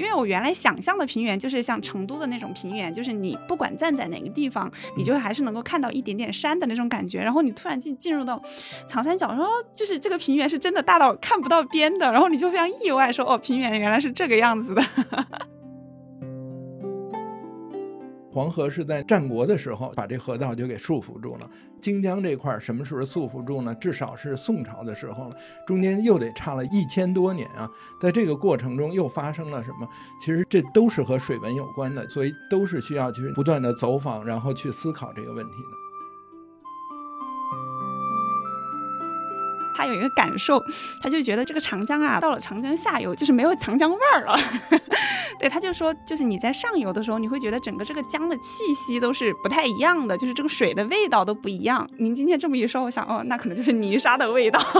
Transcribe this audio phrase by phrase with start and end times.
[0.00, 7.20] 因为我原来想象的平原就是像成都的那种平原，就是你不管站在哪个地方，你就还是能够看到一点点山的那种感觉。
[7.20, 8.40] 然后你突然进进入到
[8.88, 14.82] 长三角，说就是这个平原是真的大到看不到边的，然后你就非常意外，说哦，平原原来是这个样子的。
[18.40, 23.74] 黄河是在战国的时候把这河道就给束缚住了，荆江这块什么时候束缚住呢？
[23.74, 27.70] 至少是宋朝的时候了，中间又得差了一千多年啊。
[28.00, 29.86] 在这个过程中又发生了什么？
[30.22, 35.79] 其实这都是和水文有关的，所以都是需要去不断的走访，然后去思考这个问题的。
[39.80, 40.62] 他有一个感受，
[41.00, 44.38] 他就觉得这个长江啊，到了长江下游就是没有长江味儿了。
[45.40, 51.88] 对，他就说，就是你在上游的时候，你会觉得整个这个江的气息都是不太一样的，就是这个水的味道都不一样。
[51.96, 54.60] 您今天这么一说，我想，哦，那可能就是泥沙的味道。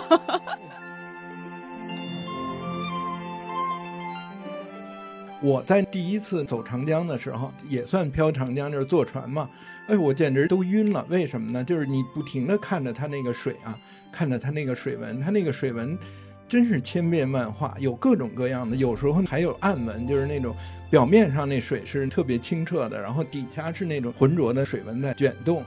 [5.42, 9.48] 我在第一次走长江的时候，也算漂长江，就是坐船嘛。
[9.86, 11.02] 哎，我简直都晕了。
[11.08, 11.64] 为什么呢？
[11.64, 13.74] 就是你不停的看着它那个水啊，
[14.12, 15.98] 看着它那个水纹，它那个水纹
[16.48, 18.76] 真是千变万化，有各种各样的。
[18.76, 20.54] 有时候还有暗纹，就是那种
[20.90, 25.64] 表面上那水是特别清澈的，然后底下是那种浑浊的水纹在卷动。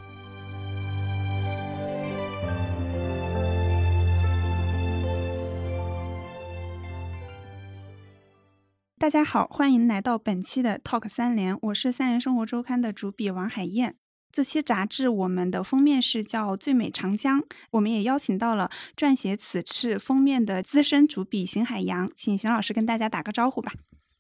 [8.99, 13.95] 大家好，欢迎来到本期的 Talk 三联，我是三联生活周刊的主笔王海燕。
[14.33, 17.39] 这些杂志我们的封面是叫《最美长江》，
[17.69, 23.73] 我们也邀请到了撰写此次封面的资深主笔邢海洋，请邢老师跟大家打个招呼吧。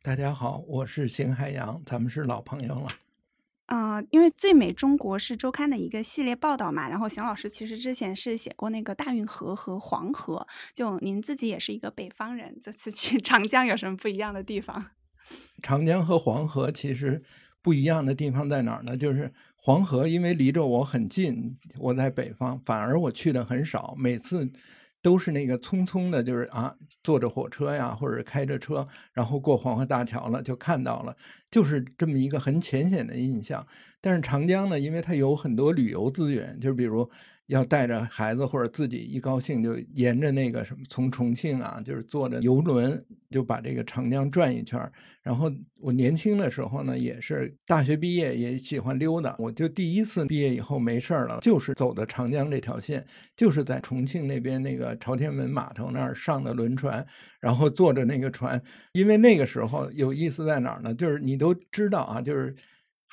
[0.03, 2.89] 大家好，我是邢海洋，咱们是老朋友了。
[3.65, 14.91] 啊，因为《最美中国》是周刊的一个系列报道嘛，然后邢老师其实之前是写过那个大运河和黄河，就您自己也是一个北方人，这次去 长江有什么不一样的地方？
[15.63, 17.23] 长江和黄河其实
[17.63, 18.95] 不一样的地方在哪儿呢？
[18.95, 19.33] 就是
[19.65, 24.51] 黄河因为离着我很近，我在北方，反而我去的很少，每次。
[25.01, 31.13] 都是那个匆匆的，就是啊，坐着火车呀，或者开着车，然后过黄河大桥了，就看到了，
[31.51, 33.67] 就是这么一个很浅显的印象。
[33.99, 37.09] 但是长江呢，因为它有很多旅游资源，就是比如。
[37.47, 42.99] 要带着孩子或者自己一高兴就沿着那个什么从重庆啊，就是坐着游轮
[43.29, 44.79] 就把这个长江转一圈
[45.21, 53.05] 然后我年轻的时候呢，也是大学毕业也喜欢溜达，我就第一次毕业以后没事儿了，就是走的长江这条线，
[53.35, 57.05] 就是在重庆那边那个朝天门码头那儿上的轮船，
[57.39, 58.61] 然后坐着那个船，
[58.93, 60.93] 因为那个时候有意思在哪儿呢？
[60.93, 62.55] 就是你都知道啊，就是。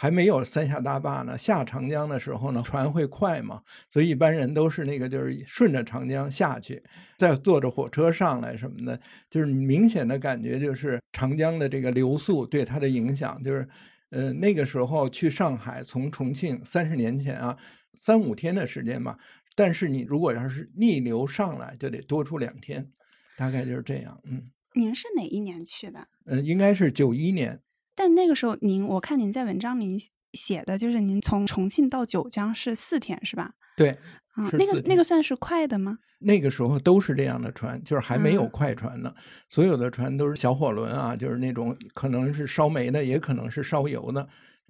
[0.00, 6.82] 还没有三峡大坝呢，下长江的时候呢，船会快嘛，所以一般人都是那个就是顺着长江下去，
[7.18, 13.68] 再坐着火车上来什么的，就是明显的感觉就是长江的这个流速对它的影响，就是
[14.08, 17.58] 呃那个时候去上海从重庆三十年前啊，
[17.92, 19.18] 三五天的时间吧，
[19.54, 22.88] 但是你如果要是逆流上来，就得多出两天，
[23.36, 24.18] 大概就是这样。
[24.24, 26.08] 嗯，您是哪一年去的？
[26.24, 27.60] 嗯，应该是九一年。
[28.00, 29.98] 但那个时候，您我看您在文章里
[30.32, 33.52] 写的就是您从重庆到九江是四天，是吧？
[33.76, 33.90] 对，
[34.30, 35.98] 啊，那个那个算是快的吗？
[36.20, 39.14] 那个时候都是这样的船，就是还没有快船呢，
[39.50, 44.26] 所有的船都是小火轮啊，就是那种可能是烧煤的，也可能是烧油的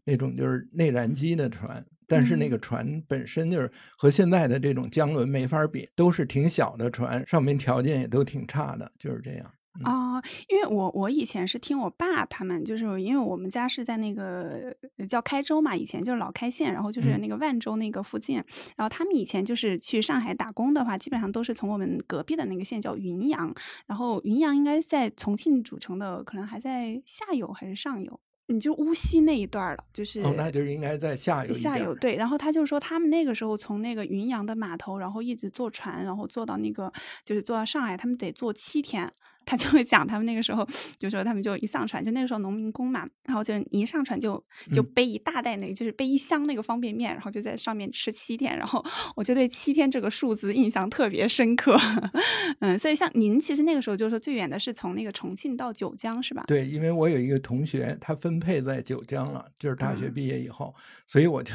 [0.07, 1.87] 那种，就是内燃机的船。
[2.09, 9.55] 但是那个船本身就是和现在的这种江轮没法比，都是挺小的船，上面条件也都挺差的，就是这样。
[9.85, 14.75] 哦，因为我我以前是听我爸他们，就是因为我们家是在那个
[15.09, 18.37] 叫开州嘛，以前就是老开县，然后就是那个万州那个附近，
[18.77, 23.55] 然后他们以前就是去上海打工的话，基本上都是从我们隔壁的那个县叫云阳，
[23.87, 28.21] 然后云阳应该在重庆主城的，可能还在下游还是上游。
[28.49, 31.55] 你就乌溪那一段了，就是哦，那就是应该在下游。
[31.55, 36.93] 下游对，然后他就说他们那个时候从那个云阳的码头，然后一直坐船，然后坐到那个
[37.25, 39.09] 就是坐到上海，他们得坐七天。
[39.51, 40.65] 他就会讲他们那个时候，
[40.97, 44.41] 就说他们就一上船，就那个时候农民工嘛，然后就一上船就
[44.73, 48.57] 就背一大袋那个，就是背一箱那个方便面，然后就在上面吃七天。
[48.57, 48.85] 然后
[49.17, 51.77] 我就对七天这个数字印象特别深刻。
[52.61, 56.45] 嗯，所以像您其实那个时候就是说最远的是从那个重庆到九江是吧？
[56.47, 60.73] 对，因为我有一个同学，他分配在九江了，就是大学毕业以后，
[61.09, 61.53] 所以我就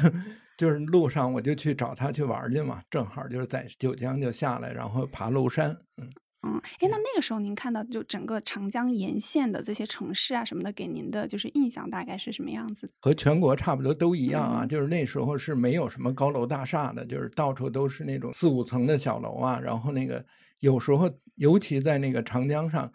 [0.58, 6.10] 就是路上我就去找他去玩去嘛，正好就是在九江就下来，然后爬庐山，嗯。
[6.46, 12.88] 嗯，哎，那那个时候您看到就整个长江沿线的这些城市啊什么的，给您的就是印象大概是什么样子？
[13.00, 19.58] 和全国差不多都一样啊，就是那时候是没有什么高楼大厦的，就是到处都是那种四五层的小楼啊。
[19.58, 20.24] 然后那个
[20.60, 22.92] 有时候，尤其在那个长江上，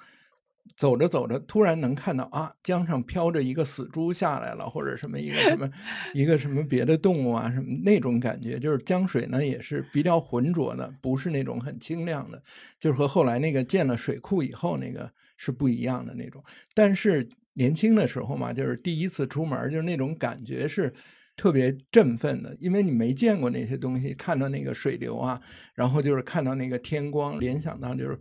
[0.75, 5.69] 走着走着，突然能看到啊，江上飘着一个死猪下来了，或者什么一个什么
[6.15, 12.41] 一个什么别的动物啊，什么那种感觉，就是江水呢也是比较浑浊的，不是那种很清亮的，
[12.79, 16.43] 就是和后来那个建了水库以后那个是不一样的那种。
[16.73, 20.91] 但是年轻的时候嘛，就是第一次出门，就是那种感觉是
[21.35, 25.41] 特别振奋的，因为你没见过那些东西，看到那个水流啊，
[25.75, 28.17] 然后就是看到那个天光，联想到就是。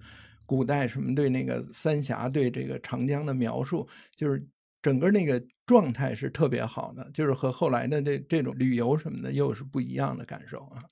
[0.51, 3.87] 古代什么对那个三峡对这个长江的描述，
[4.17, 4.45] 就是
[4.83, 10.83] 整个那个状态是特别好的，就是和后来的这这种旅游什么的又是不一样的感受啊。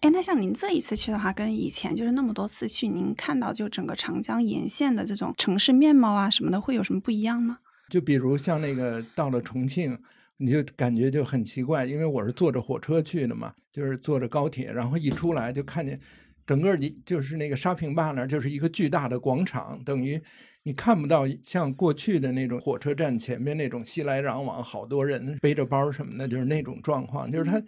[0.00, 7.58] 哎，那像您这一次去的话，跟以前就是那么多次去，您看到就整个长江沿线的这种城市面貌啊什么的，会有什么不一样吗？
[7.90, 9.96] 就比如像那个到了重庆，
[10.38, 16.00] 你就感觉就很奇怪，因为我是坐着火车去的嘛，就是坐着高铁，然后一出来就看见。
[16.46, 20.20] 整个你就是那个沙坪坝那儿，就是一个巨大的广场，等于
[20.64, 27.30] 你看不到像过去的那种火车站前面那种熙来攘往，好多人背着包什么的，就是那种状况。
[27.30, 27.62] 就是它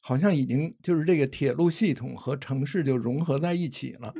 [0.00, 4.14] 好像已经就是这个铁路系统和城市就融合在一起了，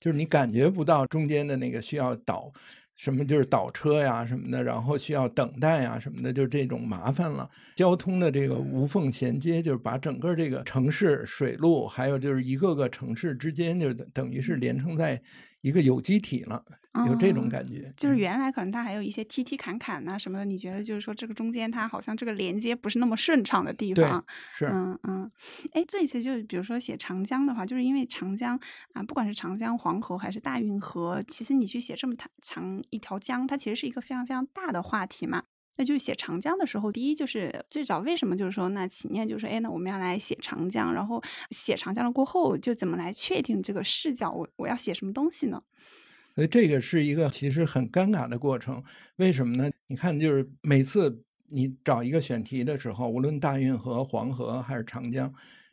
[0.00, 2.52] 就是你感觉不到中间的那个需要倒。
[2.96, 7.48] 什么就是倒车呀什么的，然后需要等待呀什么的，就这种麻烦了。
[7.74, 15.22] 交通的这个无缝衔接，就是把整个这个城市水路，还有就是一个个城市之间，就等于是连成在。
[15.60, 16.64] 一个有机体了，
[17.06, 17.92] 有这种感觉。
[17.96, 24.24] 就是原来可能它还有一些梯梯坎坎呐什么的，你觉得就是说这个中间它好像这个连接不是那么顺畅的地方。
[24.52, 25.30] 是，嗯嗯。
[25.72, 28.58] 哎，这一次就是比如说写长江的话，就是因为长江
[28.92, 35.44] 啊，不管是长江、黄河还是大运河，其实你去写这么长长一条江，它其实是一个非常非常大的话题嘛。
[35.76, 44.32] 那就是写长江的时候，第一就是最早为什么就是说那起念就是说，哎，那我们要来写长江，然后写长江了过后，就怎么来确定这个视角？
[44.32, 45.62] 我我要写什么东西呢？
[46.34, 48.82] 所以这个是一个其实很尴尬的过程。
[49.16, 49.70] 为什么呢？
[49.86, 55.32] 你看，就是每次你找一个选题的时候，无论大运河、黄河还是长江，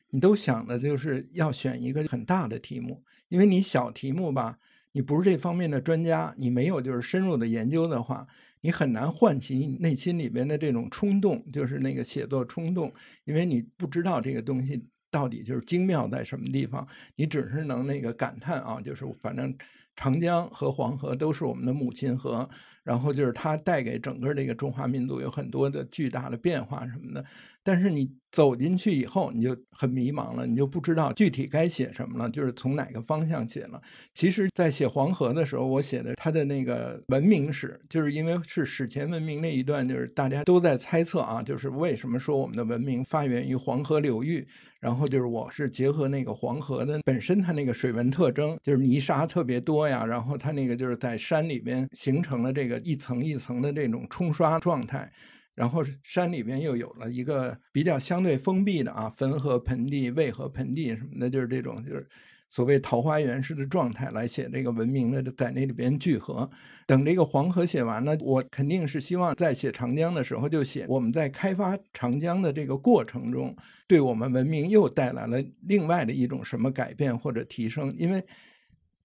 [0.10, 4.58] 你都想的就是要选一个很大的题目，因为你小题目吧，
[4.92, 8.28] 你不是这方面的专家，你没有就是深入的研究的话。
[8.64, 12.92] 你很难唤起你内心里边的这种冲动，就是那个写作冲动，
[13.26, 16.88] 因为你不知道这个东西到底就是精妙在什么地方，
[17.18, 19.54] 你只是能那个感叹啊，就是反正
[19.98, 22.50] 长江和黄河都是我们的母亲河，
[22.84, 27.26] 然后就是它带给整个这个中华民族有很多的巨大的变化什么的，
[27.64, 28.12] 但是你。
[28.34, 33.80] 走进去以后，你就很迷茫了，你就不知道具体该写什么了，就是从哪个方向写了。
[34.16, 44.48] 其实，在写黄河的时候，我写的它的那个文明史，就是因为是史前文明那一段，就是大家都在猜测啊，就是为什么说我们的文明发源于黄河流域。
[44.80, 55.12] 然后就是我是结合那个黄河的本身它那个水文特征，就是泥沙特别多呀，然后它那个就是在山里边形成了这个一层一层的这种冲刷状态。
[55.56, 62.08] 然后山里边又有了一个比较相对封闭的啊，汾河盆地、渭河盆地什么的，就是这种就是
[62.50, 66.50] 所谓桃花源式的状态来写这个文明的，在那里边聚合。
[66.86, 73.56] 等这个黄河写完了，我肯定是希望在写长江的时候就写我们在开发长江的这个过程中，
[73.88, 77.92] 对我们文明又带来了另外的一种什么改变或者提升。
[77.98, 78.24] 因为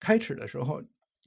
[0.01, 0.83] 开始的时候，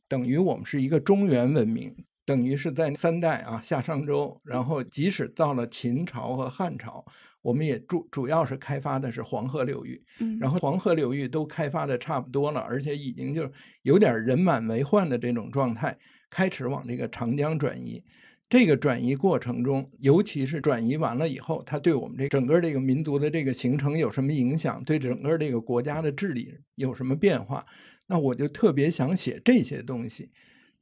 [0.07, 1.95] 等于我们是一个中原文明。
[2.25, 7.03] 等于是在三代啊夏商周，然后即使到了秦朝和汉朝，
[7.41, 10.01] 我们也主主要是开发的是黄河流域，
[10.39, 13.51] 然后黄河流域都开发的差不多了，而且已经就
[13.81, 15.97] 有点人满为患的这种状态，
[16.29, 18.03] 开始往这个长江转移。
[18.47, 24.83] 这个转移过程中，尤其是转移完了以后，它对我们这整个这个民族的这个形成有什么影响？
[24.83, 27.65] 对整个这个国家的治理有什么变化？
[28.07, 30.31] 那我就特别想写这些东西。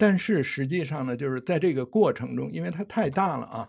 [0.02, 3.68] 但是实际上呢，就是在这个过程中，因为它太大了啊，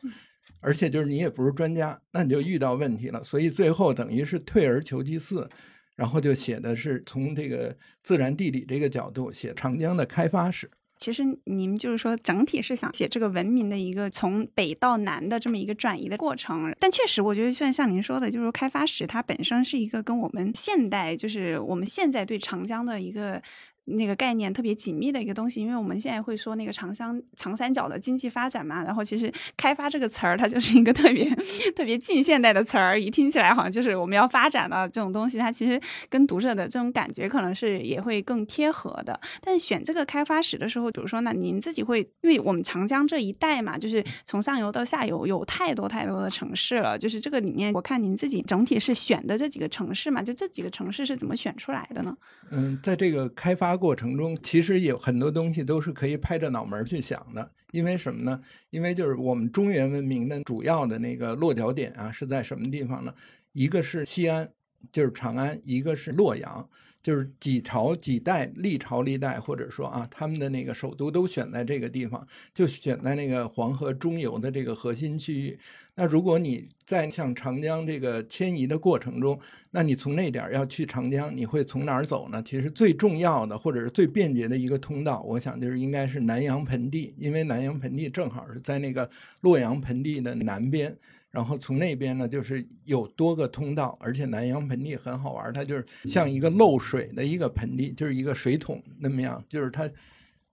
[0.61, 3.25] 而且就是你也不是专家，那你就遇到问题了。
[3.25, 5.51] 所以最后等于是退而求其次，
[5.97, 10.71] 然后就写的是从这个自然地理这个角度写长江的开发史。
[10.99, 16.73] 其实你们就是说整体是想写这个文明的一个从北到南的这么一个转移的过程。
[16.79, 23.43] 但确实，我觉得像像您说的，就是说开发史它本身是一个跟我们现代，就是我们现在对长江的一个。
[23.91, 31.29] 那个概念特别紧密的一个东西，因为我们现在会说那个长江长三角的经济发展嘛，然后其实开发这个词儿，它就是一个特别
[31.75, 39.19] 特别近现代的词儿，一听起来好像就是我们要发展的这种东西，它其实跟读者的这种感觉可能是也会更贴合的。
[39.41, 52.15] 但选这个开发史的时候，比如说那您自己会，因为我们长江这一带嘛，就是从上游到下游有太多太多的城市了，就是这个里面，我看您自己整体是选的这几个城市嘛，就这几个城市是怎么选出来的呢？
[52.51, 53.80] 嗯，在这个开发。
[53.81, 57.51] 过程中，其实有很多东西都是可以拍着脑门去想的。
[57.73, 58.41] 因为什么呢？
[58.69, 63.15] 因为就是我们中原文明的主要的那个落脚点啊，是在什么地方呢？
[63.53, 64.53] 一个是西安，
[64.93, 66.69] 就是长安；一个是洛阳。
[67.03, 75.59] 就是几朝几代历朝历代，或者说啊，他们的那个首都都选在这个地方，就选在那个黄河中游的这个核心区域。
[76.01, 79.39] 那如果你在向长江这个迁移的过程中，
[79.71, 82.43] 那你从那点儿要去长江，你会从哪儿走呢？
[82.43, 89.11] 其实最重要的或者是最便捷的一个通道，我想就是应该是南阳盆地，因为南阳盆地正好是在那个
[89.43, 90.97] 洛阳盆地的南边。
[91.31, 99.89] 然后从那边呢，就是有多个通道，而且南阳盆地很好玩，它就是像一个漏水的一个盆地，就是一个水桶那么样，就是它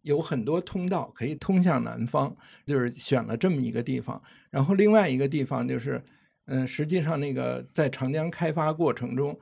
[0.01, 2.35] 有很多通道可以通向南方，
[2.65, 4.21] 就是选了这么一个地方。
[4.49, 6.03] 然后另外一个地方就是，
[6.45, 9.37] 嗯，实际上那个在长江开发过程中，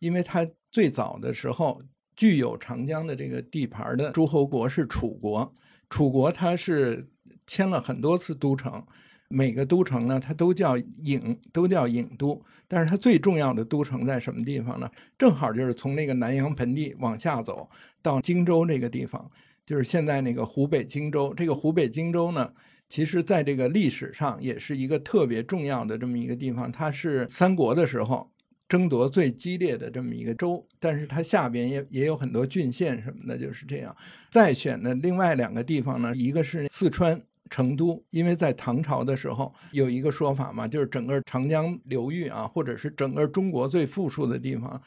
[0.00, 1.80] 因为它最早的时候
[2.16, 5.54] 具有长江的这个地盘的诸侯国是楚国，
[5.88, 7.08] 楚国它是
[7.46, 8.84] 迁了很多次都城。
[9.30, 12.42] 每个都城呢，它都叫郢，都叫郢都。
[12.66, 14.90] 但是它最重要的都城在什么地方呢？
[15.18, 17.68] 正好就是从那个南阳盆地往下走
[18.00, 19.30] 到荆州这个地方，
[19.66, 21.34] 就是现在那个湖北荆州。
[21.36, 22.50] 这个湖北荆州呢，
[22.88, 26.70] 其实在这个历史上也是一个特别重要的这么一个地方。
[26.70, 28.30] 它是三国的时候
[28.68, 33.94] 争夺最激烈的这么一个州，但是它下边也也有很多郡县什么的，就是这样。
[34.30, 37.22] 再选的另外两个地方呢，一个是四川。
[37.50, 44.78] 成都，因为在唐朝的时候有一个说法嘛，就是整个长江流域啊，或者是整个中国最富庶的地方，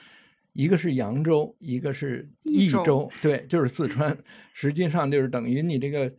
[0.53, 4.15] 一个是扬州，一个是益州，对，就是四川。
[4.53, 6.13] 实际上就是等于你这个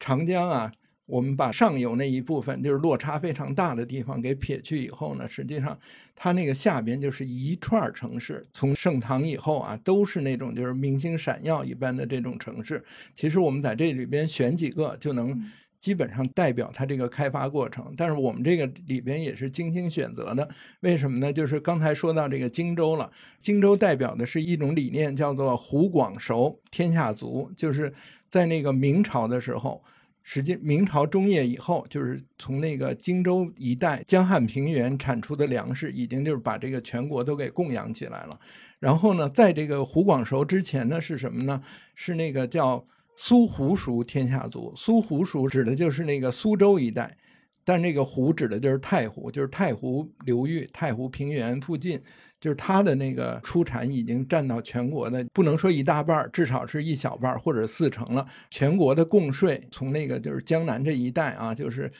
[0.00, 0.72] 长江啊，
[1.06, 5.78] 我们把上游那一部分就是落差非常大的地方给撇去以后呢，实际上
[6.14, 8.44] 它那个下边就是一串城市。
[8.52, 12.84] 从盛唐以后啊，都是那种就是明星闪耀一般的这种城市。
[13.14, 15.50] 其实我们在这里边选几个就能。
[15.84, 20.48] 基本上代表它这个开发过程，但是我们这个里边也是精心选择的。
[20.80, 21.30] 为什么呢？
[21.30, 23.10] 就是刚才说到这个荆州了，
[23.42, 27.52] 荆州代表的是一种理念，叫做湖广熟天下足。
[27.54, 27.92] 就是
[28.30, 29.84] 在那个明朝的时候，
[30.24, 38.40] 实际明朝中叶以后，就是从那个荆州一带江汉平原产出的粮食，已经就是把这个全国都给供养起来了。
[38.80, 41.62] 然后呢，在这个湖广熟之前呢，是什么呢？
[41.94, 42.84] 是那个叫。
[43.16, 47.16] 苏湖熟天下足，苏湖熟指的就是那个苏州一带，
[47.62, 52.00] 但那个湖指的就是太湖，就是太湖流域、太湖平原附近，
[52.44, 58.26] 就是它的那个出产已经占到全国的，不能说一大半至少是一小半或者四成了。
[58.50, 61.90] 全国的贡税从那个就是江南这一带啊，就是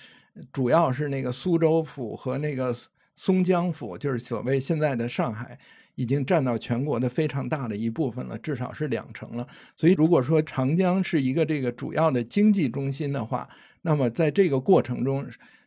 [0.53, 2.77] 主要是那个苏州府和那个
[3.17, 5.59] 松江府，就是所谓现在的上海。
[5.97, 9.47] 已经占到全国的非常大的一部分了，至少是两成了。
[9.77, 13.49] 所以，如果说长江是一个这个主要的经济中心的话，
[13.83, 15.25] 那么在这个过程中，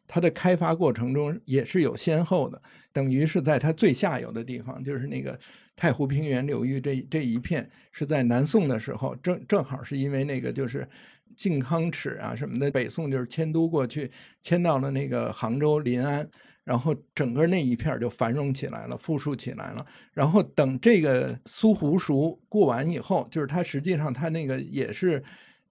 [0.07, 2.61] 它的开发过程中也是有先后的。
[2.93, 5.37] 等于是在它最下游的地方，就是那个
[5.75, 10.87] 太湖平原流域这这一片，是在南宋的时候，正正好是因为那个就是
[11.35, 14.09] 靖康耻啊什么的，北宋就是迁都过去，
[14.41, 16.27] 迁到了那个杭州临安。
[16.63, 19.85] 然后整个那一片就繁荣起来了，富庶起来了。
[20.11, 25.23] 然后等这个苏湖熟过完以后，就是它实际上它那个也是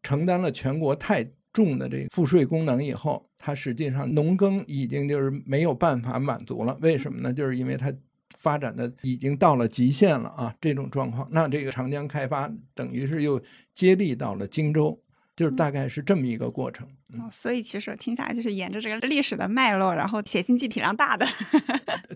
[0.03, 1.23] 承担了全国太
[1.57, 6.77] 重的这个赋税功能以后，它实际上农耕已经就是没有办法满足了。
[6.83, 7.33] 为什么呢？
[7.33, 7.91] 就是因为它
[8.39, 11.27] 发展的已经到了极限了啊，这种状况。
[11.33, 15.01] 那这个长江开发等于是又接力到了荆州。
[15.37, 21.27] 就是大概是这么一个过程，哦所以其实听下来就是沿着这个历史的脉络，然后写经济体量大的。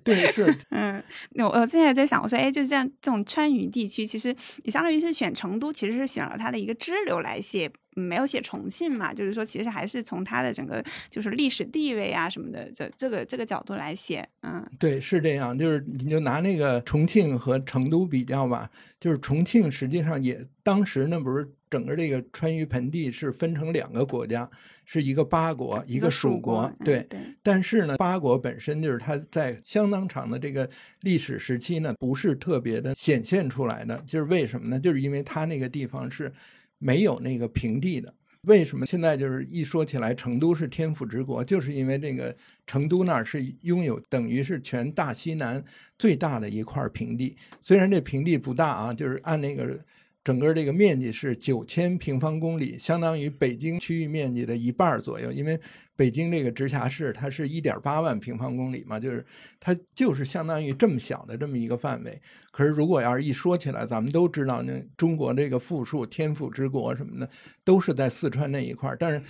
[0.03, 1.05] 对，是， 嗯，
[1.35, 9.13] 我我现在在想，我说，哎，就像这种川渝地区，其实你相当于是选成都，其实是选了它的一个支流来写，没有写重庆嘛？
[9.13, 21.49] 就是说，其实还是从它的整个就是历史地位啊什么的，这这个这个角度来写，嗯，对，是这样，就是你就拿那个重庆和成都比较吧，就是重庆实际上也当时那不是。
[21.71, 24.51] 整个这个川渝盆地是分成两个国家，
[24.85, 26.69] 是一个巴国，一个蜀国。
[26.85, 27.07] 对，
[27.45, 30.69] 但是呢，巴国本身就是它在相当长的这个
[31.03, 34.03] 历史时期呢，不是特别的显现出来的。
[34.05, 34.81] 就是为什么呢？
[34.81, 36.33] 就是因为它那个地方是
[36.81, 38.13] 没有那个平地的。
[38.49, 45.63] 为什么现在就是一说起来成都是天府之国，就是因为这个成都那儿是拥有等于是全大西南
[45.97, 47.37] 最大的一块平地。
[47.63, 49.79] 虽然这平地不大啊，就是按那个。
[50.23, 55.33] 整个这个面积是九千平方公里，相当于北京区域面积的一半左右。
[55.33, 55.59] 因为
[56.01, 59.23] 北京这个直辖市它是一点八万平方公里嘛，就是
[59.61, 62.19] 它就是相当于这么小的这么一个范围。
[62.51, 67.29] 可是如果要是一说起来，咱们都知道那中国这个富庶天府之国什么的，
[67.65, 69.23] 都是在四川那一块儿，但是。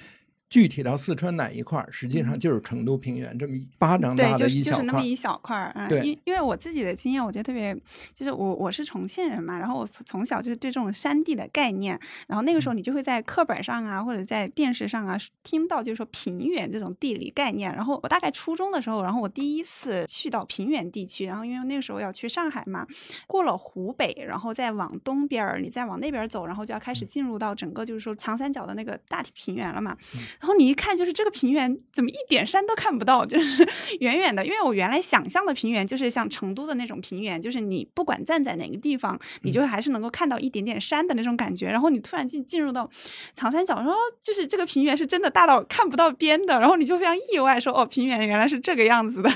[0.51, 5.73] 具体到四川哪一块儿，实际上就是成都平原这么一巴掌大的一小块对，就是就是那么一小块儿。
[5.77, 7.73] 嗯，对因因为我自己的经验，我觉得特别，
[8.13, 17.73] 就是我我是重庆人嘛，然后我从从小就是对这种山地的概念，然后那个时候你就会在课本上啊，或者在电视上啊听到，就是说平原这种地理概念。
[17.73, 22.85] 然后我大概初中的时候，然后我第一次去到平原地区，然后因为那个时候要去上海嘛，
[23.29, 29.97] 过了湖北，然后再往东边儿，你再往那边走，然后就要开始进入到整个就是说长三角的那个大平原了嘛。
[30.41, 33.63] 然后你一看，就是这个平原怎么一点山都看不到，就是
[34.01, 34.45] 远远的。
[34.45, 41.67] 因为我原来想象的平原就是像成都的那种平原，就是你不管站在哪个地方，你就还是能够看到一点点山的那种感觉。
[41.69, 42.89] 然后你突然进进入到
[43.35, 49.31] 长三角，然后就是这个平原是真的大到看不到边的，然后你就非常意外说，哦，平原原来是这个样子的。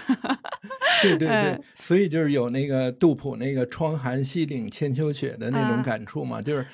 [1.03, 6.67] 对对 对嗯，所以就是有那个杜甫那个“窗含西岭千秋雪”的那种啊感触嘛，就是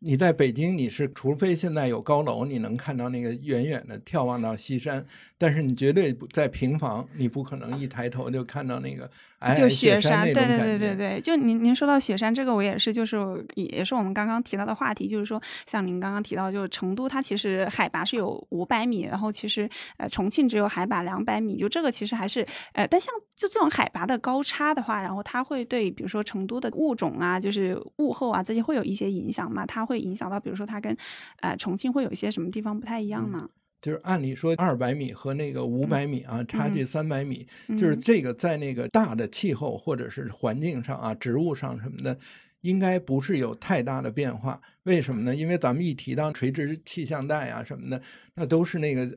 [0.00, 5.04] 你在北京，你是除非现在有高楼，你能看到那个远远的眺望到西山，
[5.36, 9.10] 但是你绝对不在平房，你不可能一抬头就看到那个
[9.56, 10.96] 就雪山对对对对。
[10.96, 29.64] 对，就您您说到雪山这个，我也是，就是也是我们刚刚提到的话题，就是说像您刚刚提到，就是成都它其实海拔是有五百米，然后其实呃重庆只有海拔两百米，就这个其实还是呃，但像就这种海拔的高差的话，然后它会对比如说成都的物种啊，就是物候啊这些会有一些影响嘛？
[29.66, 30.94] 它会影响到比如说它跟
[31.40, 33.48] 呃重庆会有一些什么地方不太一样吗？
[33.80, 42.18] 就是按理说，二百米和那个五百米啊，差距三百米，就是嗯这个在那个大的气候或者是环境上啊，植物上什么的，
[42.62, 44.60] 应该不是有太大的变化。
[44.82, 45.32] 为什么呢？
[45.34, 48.02] 因为咱们一提到垂直气象带啊什么的，
[48.34, 49.16] 那都是那个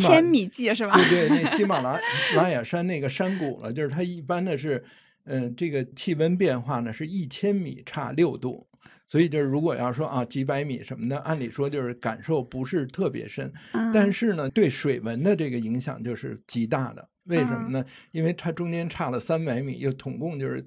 [0.00, 0.92] 千米计是吧？
[1.10, 1.98] 对对，那喜马拉
[2.36, 4.84] 拉雅山那个山谷了，就是它一般的是，
[5.24, 8.68] 呃，这个气温变化呢是一千米差六度。
[9.08, 13.52] 所以就是，如果要说啊几百米什么的，按理说就是感受不是特别深，
[13.92, 17.08] 但嗯是呢，对水文的这个影响就是极大的。
[17.24, 17.84] 为什么嗯呢？
[18.12, 20.64] 因为它中间差了三百米，又统共就是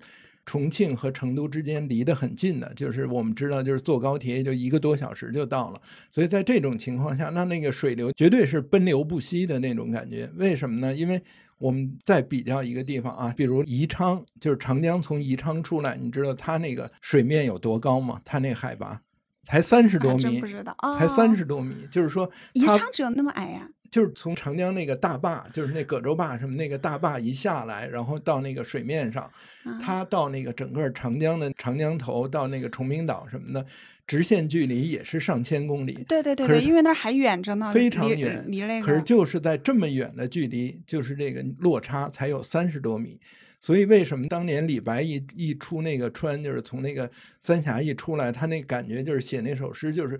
[0.50, 5.80] 重庆和成都之间离得很近的，就是我们知道，就是坐高铁也就一个多小时就到了。
[6.10, 10.28] 所以在这种情况下，那那个水流绝对是奔流不息的那种感觉。
[10.38, 10.92] 为什么呢？
[10.92, 11.22] 因为
[11.60, 18.20] 我们再比较一个地方啊，比如宜昌，就是长江从宜昌出来，你知道它那个水面有多高吗？
[18.26, 19.00] 它那海拔
[19.44, 29.80] 才三十多米不，知道，才三哦十多米，就是说宜昌只有那么矮呀、就是从长江那个大坝，就是那葛洲坝什么那个大坝一下来，然后到那个水面上，啊？
[29.82, 33.66] 它到那个整个长江的长江头到那个崇明岛什么的，
[34.06, 36.06] 直线距离也是上千公里。
[36.08, 38.86] 对对对对，因为那儿还远着呢，非常离远离那个。
[38.86, 43.20] 可是就是在这么远的距离，就是这个落差才有三十多米。
[43.62, 47.10] 所以为什么当年李白一一出那个川，就是从那个
[47.42, 50.18] 三峡一出来，他那感觉就是写那首诗，就是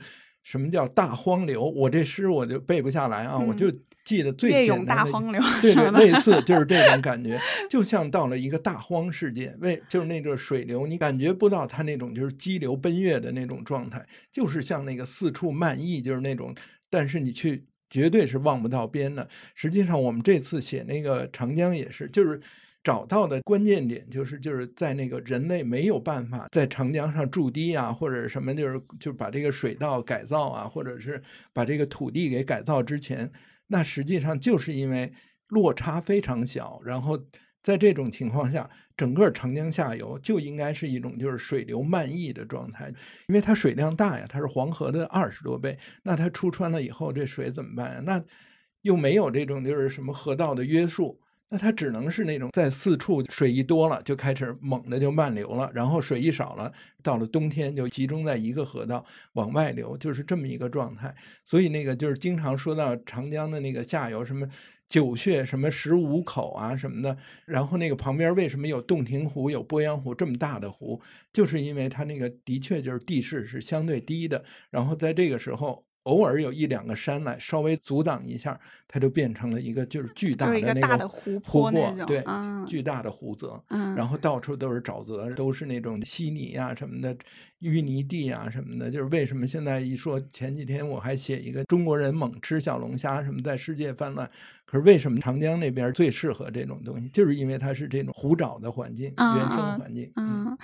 [0.50, 1.64] 什么叫大荒流？
[1.64, 3.72] 我这诗我就背不下来啊，我就
[4.04, 16.52] 记得最简单的一荒流，对对，类似就是这种感觉，就像到了一个大荒世界，为就是那个水流，你感觉不到它那种就是激流奔跃的那种状态，就是像那个四处漫溢，就是那种，
[16.90, 19.30] 但是你去绝对是望不到边的。
[19.54, 22.42] 实际上，我们这次写那个长江也是，就是。
[22.90, 31.22] 找到的关键点就是就是在那个人类没有办法在长江上筑堤啊，或者什么就是就把这个水道改造啊，或者是
[31.54, 33.32] 把这个土地给改造之前，
[33.68, 35.14] 那实际上就是因为
[35.50, 37.16] 落差非常小，然后
[37.62, 42.92] 在这种情况下，整个长江下游就应该是一种就是水流漫溢的状态，
[43.28, 48.02] 因为它水量大呀，它是黄河的二十多倍，那它出川了以后，这水怎么办呀？
[48.04, 48.26] 那
[48.82, 51.22] 又没有这种就是什么河道的约束。
[51.52, 61.16] 那它只能是那种在四处水一多了就开始猛的就漫流了，然后水一少了，到了冬天就集中在一个河道往外流，就是这么一个状态。
[61.46, 64.48] 所以那个就是经常说到长江的那个下游什么
[64.88, 71.02] 九穴、什么十五口啊什么的，然后那个旁边为什么有洞庭湖、有鄱阳湖这么大的湖，
[71.34, 75.89] 就是因为它那个的确就是地势是相对低的，然后在这个时候。
[76.04, 81.72] 偶尔有一两个山来稍微阻挡一下，它就变成了一个就是巨大的那大的湖泊
[82.08, 87.16] 对，嗯巨大的湖泽，嗯，然后到处都是沼泽，都是那种稀泥啊什么的，
[87.62, 88.90] 淤泥地啊什么的。
[88.90, 94.30] 就是为什么现在一说，前几天我还写一个中国人猛吃小龙虾什么在世界泛滥，
[94.66, 100.12] 可是为什么长江那边最适合这种东西，就是因为它是这种湖沼的环境，嗯原生嗯环境。
[100.16, 100.58] 嗯，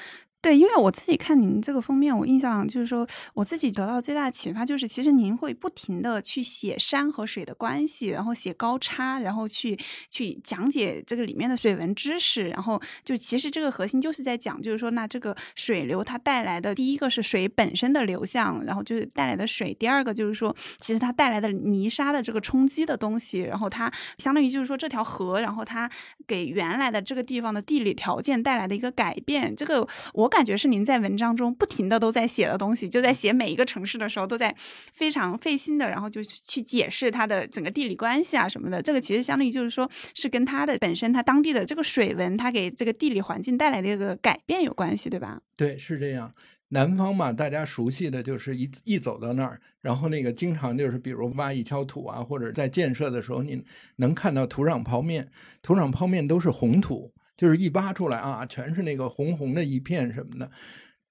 [0.45, 3.03] 对，因为我自己看您这个封面，我印象就是说，
[3.33, 9.75] 我自己得到最大的启发就是，其实您会不停的去写山和水的关系，然后写高差，然后去
[10.11, 25.89] 去讲解这个里面的水文知识，然后就其实这个核心就是在讲，就是说，那这个水流它带来的第一个是水本身的流向，然后就是带来的水，第二个就是说，其实它带来的泥沙的这个冲击的东西，然后它相当于就是说这条河，然后它
[26.27, 30.45] 给原来的这个地方的地理条件带来的一个改变，这个我感。
[30.45, 34.55] 觉是您在文章中不停的都在写的东西，就在写每一个城市的时候，都在
[34.93, 38.79] 非常费心的，然后就去解释它的整个地理关系啊什么的。
[38.79, 45.41] 这个其实相当于就是说，是跟它的本身它当地的这个水文，它给这个地理环境带来的一个改变有关系，对吧？
[45.57, 46.31] 对，是这样。
[46.69, 53.63] 南方嘛，大家熟悉的就是一一走到那儿，然后那个经常就是比如挖一锹土啊，或者在建设的时候，你
[53.95, 55.27] 能看到土壤剖面，
[55.63, 57.11] 土壤剖面都是红土。
[57.35, 60.49] 就是一挖出来啊，全是那个红红的一片什么的。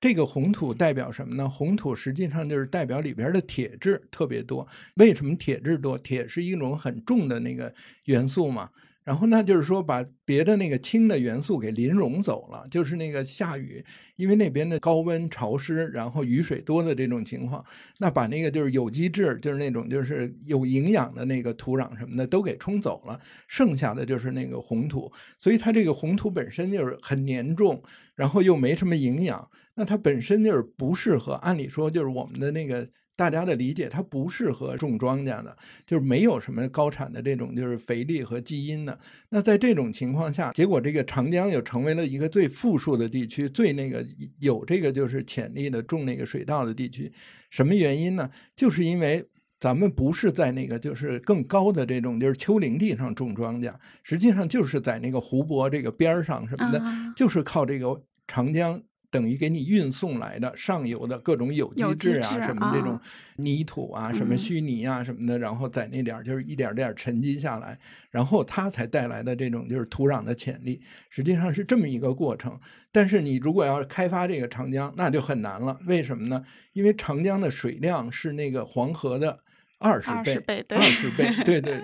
[0.01, 1.49] 这个红土代表什么呢？
[1.49, 4.67] 红土实际上就是代表里边的铁质特别多。
[4.97, 5.97] 为什么铁质多？
[5.97, 7.73] 铁是一种很重的那个
[8.05, 8.69] 元素嘛。
[9.05, 13.85] 然后那就是说，把别的那个氢的元素给淋溶走了，就是那个下雨，
[14.17, 17.63] 因为那边的高温潮湿，然后雨水多的这种情况，
[17.99, 27.83] 那把那个就是有机质，就是那种就是有营养的那个土壤什么的都给冲走了，剩下的就是那个红土，所以它这个红土本身就是很粘重，
[28.17, 32.89] 然后又没什么营养，那它本身就是不适合，按理说就是我们的那个。
[33.17, 38.99] 大家的理解，它不适合种庄稼的，就是没有什么高产的这种就是肥力和基因的。
[39.29, 44.05] 那在这种情况下，结果这个长江又成为了一个最富庶的地区，最那个
[44.41, 47.13] 有这个就是潜力的种那个水稻的地区。
[47.51, 48.29] 什么原因呢？
[48.57, 49.25] 就是因为
[49.61, 53.73] 咱们不是在那个就是更高的这种就是丘陵地上种庄稼，
[54.03, 56.83] 实际上就是在那个湖泊这个边儿上什么的，
[57.15, 58.83] 就是靠这个长江。
[59.15, 62.99] 等于给你运送来的上游的各种有机质啊，什么这种
[63.37, 67.79] 泥土啊，什么虚泥啊什么的，然后在那点儿就是一点点沉积下来，
[68.11, 72.59] 然后它才带来的这种就是土壤的潜力，实际上是这么一个过程。
[72.91, 75.79] 但是你如果要开发这个长江，那就很难了。
[75.87, 76.45] 为什么呢？
[76.73, 79.39] 因为长江的水量是那个黄河的
[79.79, 81.81] 二十倍，二十倍，对对。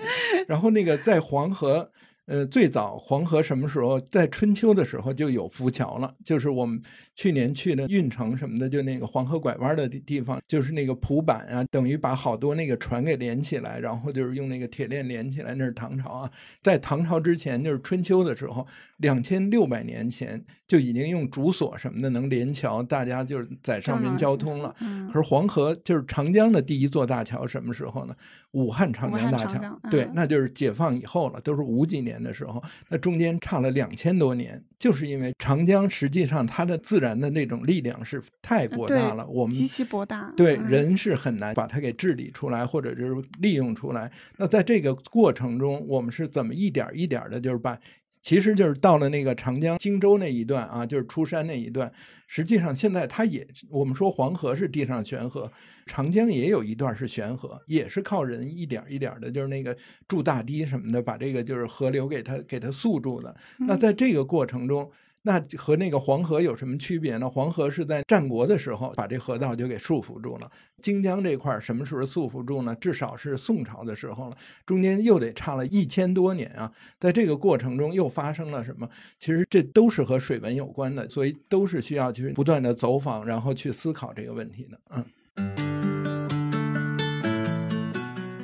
[0.49, 1.89] 然后那个在黄河。
[2.31, 6.09] 呃，最早黄河什么时候在春秋的时候就有浮桥了？
[6.23, 6.81] 就是我们
[7.13, 15.53] 去年去的运城什么的，就那个黄河拐弯的地地方，就是那个蒲板啊，等于把好多那个船给连起来，然后就是用那个铁链连起来。
[15.55, 16.31] 那是唐朝啊，
[16.63, 18.65] 在唐朝之前就是春秋的时候，
[18.99, 24.73] 两千六百年前就已经用竹索什么的能连桥，大家就是在上面交通了。
[25.11, 28.15] 可是黄河就是长江的第一座大桥什么时候呢？
[28.51, 44.11] 武汉长江大桥，对，那就是解放以后了，都是五几年的时候，那中间差了两千多年，就是因为长江实际上它的自然的那种力量是太博大了，我们极其博大，对人是很难把它给治理出来，或者就是利用出来。
[44.37, 47.77] 那在这个过程中，我们是怎么一点一点的，就是把。
[48.21, 51.91] 其实就是到了那个长江荆州那一段啊，就是出山那一段。
[52.27, 55.51] 实际上现在它也，我们说黄河是地上悬河，
[55.85, 59.75] 长江也有一段是悬河，也是靠人一点一点的，就是那个
[60.07, 63.35] 筑大堤什么的，把这个就是河流给它给它塑住的。
[63.59, 64.89] 那在这个过程中。
[65.23, 67.29] 那和那个黄河有什么区别呢？
[67.29, 70.49] 黄河是在战国的时候把这河道就给束缚住了，
[70.81, 72.73] 荆江这块什么时候束缚住呢？
[72.81, 76.71] 至少是宋朝的时候了，中间又得差了一千多年啊。
[76.99, 78.89] 在这个过程中又发生了什么？
[79.19, 84.79] 其实这都是和水文有关的，所以都是需要去不断的走访，然后去思考这个问题的。
[84.89, 85.05] 嗯。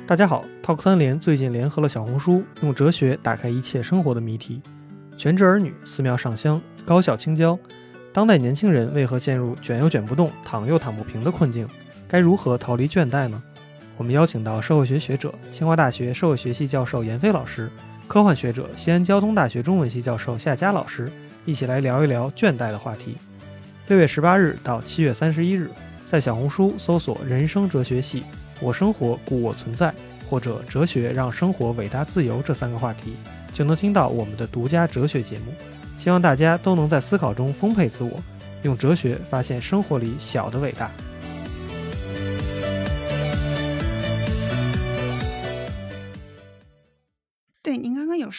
[0.06, 4.62] 大家好，Talk 三联最近联合了小红书，用哲学打开一切生活的谜题。
[5.18, 7.58] 全职儿女、寺庙上香、高校青椒，
[8.12, 11.66] 当代年轻人为何陷入卷又卷不动、躺又躺不平的困境？
[12.06, 13.42] 该如何逃离倦怠呢？
[13.96, 17.68] 我们邀请到社会学学者、清华大学社会学系教授闫飞老师，
[18.06, 21.10] 科幻学者、西安交通大学中文系教授夏佳老师，
[21.44, 23.16] 一起来聊一聊倦怠的话题。
[23.88, 25.68] 六月十八日到七月三十一日，
[26.04, 28.22] 在小红书搜索“人生哲学系”，
[28.62, 29.92] 我生活故我存在，
[30.30, 33.14] 或者“哲学让生活伟大自由”这三个话题。
[33.58, 35.46] 就能听到我们的独家哲学节目，
[35.98, 38.12] 希望大家都能在思考中丰沛自我，
[38.62, 40.92] 用哲学发现生活里小的伟大。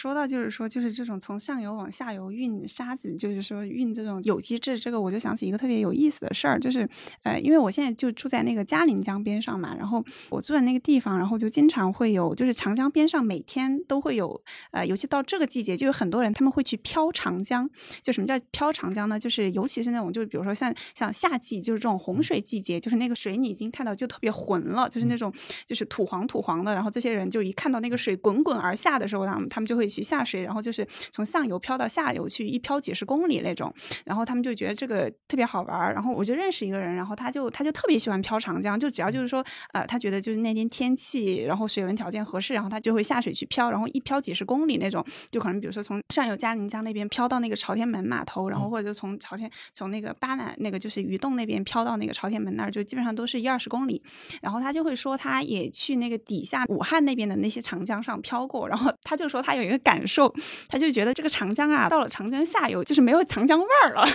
[0.00, 6.88] 说到，就是说，就是这种从上游往下游运沙子，就是说运这种有机质，这个我就想起一个特别有意思的事儿，就是
[7.22, 17.68] 呃，因为我现在就住在那个嘉陵江边上嘛，然后我住在那个地方，然后就经常会有，就是长江边上每天都会有，呃，尤其到这个季节，就有很多人他们会去漂长江。
[18.02, 19.20] 就什么叫漂长江呢？
[19.20, 25.30] 就是尤其是那种，就是比如说像像夏季，就是这种洪水季节，就是那个水你已经看到就特别浑了，就是那种
[25.66, 33.70] 就是土黄土黄的，然后这些人就一看到那个水滚滚而下的时候，他们他们就会去下水，然后就是从上游漂到下游去，一漂几十公里那种，
[34.06, 35.92] 然后他们就觉得这个特别好玩儿。
[35.92, 54.02] 然后我就认识一个人，然后他就他就特别喜欢漂长江，就只要就是说呃，他觉得就是那天天气，然后水文条件合适，然后他就会下水去漂，然后一漂几十公里那种，就可能比如说从上游嘉陵江那边漂到那个朝天门码头，然后或者就从朝天从那个巴南那个就是鱼洞那边漂到那个朝天门那儿，就基本上都是一二十公里。
[54.40, 60.32] 然后他就会说，他也去那个底下武汉那边的那些长江上漂过，然后他就说他有一个感受，
[60.68, 64.06] 他就觉得这个长江啊，到了长江下游就是没有长江味儿了。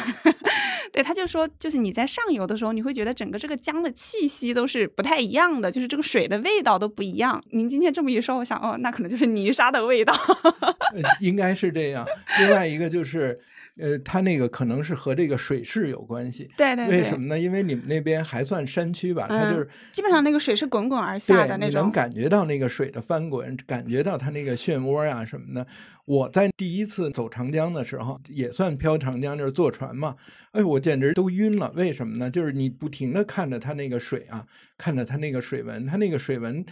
[0.92, 7.42] 对，他就说，就是你在上游的时候，你会觉得整个这个江的气息都是不太一样的，就是这个水的味道都不一样。
[7.52, 10.14] 您今天这么一说，我想，哦，那可能就是泥沙的味道。
[11.20, 12.06] 应该是这样。
[12.40, 13.40] 另外一个就是。
[13.80, 16.50] 呃，它那个可能是和这个水势有关系。
[16.56, 16.88] 对对。
[16.88, 17.40] 为什么呢？
[17.40, 21.70] 因为你们那边还算山区吧，它就是基本上那个水是滚滚而下的那种。
[21.70, 25.66] 你能感觉到那个水的翻滚，感觉到它那个漩涡呀什么的。
[26.06, 30.16] 我在第一次走长江的时候，也算漂长江，就是坐船嘛。
[30.52, 31.74] 哎，我简直都晕了。
[31.76, 32.30] 为什么呢？
[32.30, 34.46] 就是你不停的看着它那个水啊，
[34.78, 36.66] 看着它那个水纹，它那个水纹。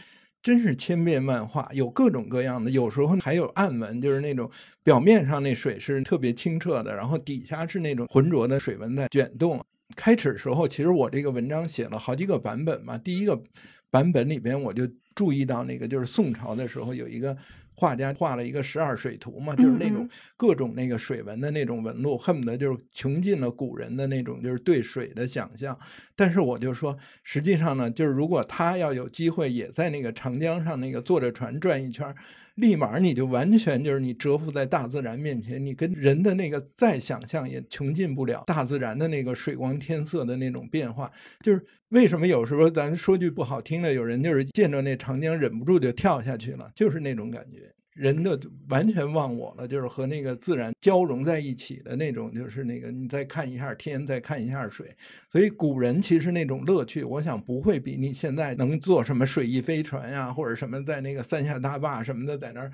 [0.43, 4.47] 真是千变万化，有各种各样的，有时候还有暗纹，就是那种
[4.83, 9.59] 表面上那水是特别清澈的，然后底下是那种浑浊的水纹在卷动。
[9.95, 13.41] 开始时候，其实我这个文章写了好几个版本嘛，第一个
[13.89, 17.35] 版本里边我就注意到那个，就是宋朝的时候有一个。
[17.75, 20.07] 画家画了一个十二水图嘛，就是那种
[20.37, 25.77] 各种那个水纹的那种纹路，恨不得就是穷尽了古人的那种就是对水的想象。
[26.15, 32.13] 但是我就说，实际上呢，就是如果他要有机会也在那个长江上那个坐着船转一圈。
[32.55, 41.11] 立马你就完全就是你折服在大自然面前，你跟人的那个再想象也穷尽不了大自然的那个水光天色的那种变化。
[41.41, 47.73] 就是为什么有时候咱说句不好听的，有人就是见着那长江忍不住就跳下去了，就是那种感觉。
[47.93, 54.95] 人的完全忘我了，就是和那个自然交融在一起的那种，就是那个你再看一下天，再看一下水，
[55.31, 62.71] 所以古人其实那种乐趣，我想不会比你现在能坐什么水翼飞船呀，或者什么在那个三峡大坝什么的，在那儿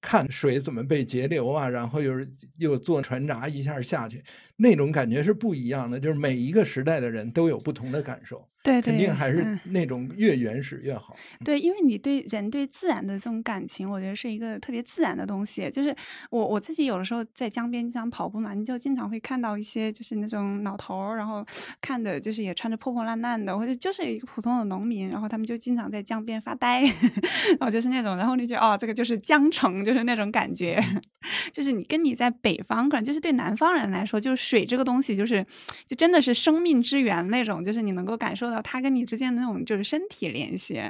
[0.00, 4.22] 看水怎么被截流啊，然后又是又坐船闸一下下去，
[4.56, 5.98] 那种感觉是不一样的。
[5.98, 8.46] 就是每一个时代的人都有不同的感受。
[8.64, 11.14] 对，肯定还是那种越原始越好。
[11.44, 15.68] 对，因为你对人对自然的这种感情，我觉得是一个特别自然的东西。
[15.70, 15.94] 就是
[16.30, 21.44] 我我自己有的时候在江边经常跑步嘛，你就经常会看到一些就是那种老头儿，然后
[21.82, 30.82] 看的就是也穿着破破烂烂的，或者就是一个普通的农民，然后他们就经常在江边发呆，然 后就是那种，然后你就哦，这个就是江城，就是那种感觉。
[31.52, 35.44] 就是你跟你在北方，可能就是对南方人来说，就是水这个东西，就是
[35.86, 38.53] 就真的是生命之源那种，就是你能够感受到。
[38.62, 40.80] 他跟你之间的那种就是身体联系，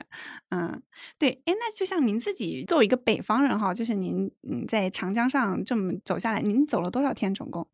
[0.50, 0.82] 嗯，
[1.18, 7.66] 对，哎，那就像您自己作为一个北方人哈，就是您嗯在长江上这么走下来，您走了多少天总共？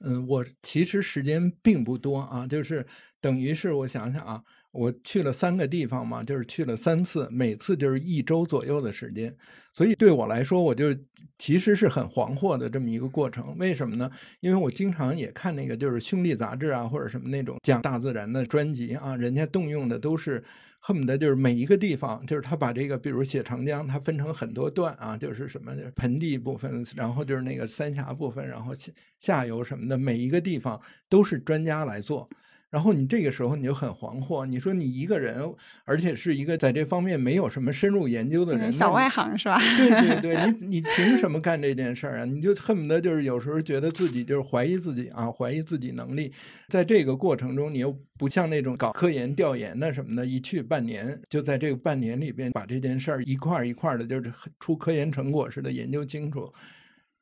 [0.00, 2.86] 嗯，我其实时间并不多啊，就是
[3.20, 4.42] 等于是我想想啊，
[4.74, 9.34] 我去了三个地方嘛，就是去了三次，每次就是一周左右的时间，
[9.72, 10.94] 所以对我来说，我就
[11.38, 13.56] 其实是很惶惑的这么一个过程。
[13.56, 14.10] 为什么呢？
[14.40, 20.44] 因为我经常也看那个就是兄弟杂志啊，或者什么那种讲大自然的专辑啊，人家动用的都是。
[20.86, 32.28] 恨不得就是每一个地方，就是他把这个，比如写长江，它分成很多段啊，就是什么盆地部分，然后就是那个三峡部分，然后下下游什么的，每一个地方都是专家来做。
[32.74, 35.40] 然后你这个时候你就很惶惑，你说你一个人，
[35.84, 39.60] 而且是一个在这方面没有什么深入研究的人，小外行是吧？
[39.78, 42.24] 对对对， 你你凭什么干这件事儿啊？
[42.24, 46.32] 你就恨不得就是有时候觉得自己就是怀疑自己啊，怀疑自己能力。
[46.68, 56.52] 在这个过程中，你又不像那种搞科研调研的什么的，一去半年，就在这个半年里边把这件事儿一块儿一块儿的，就是出科研成果似的研究清楚。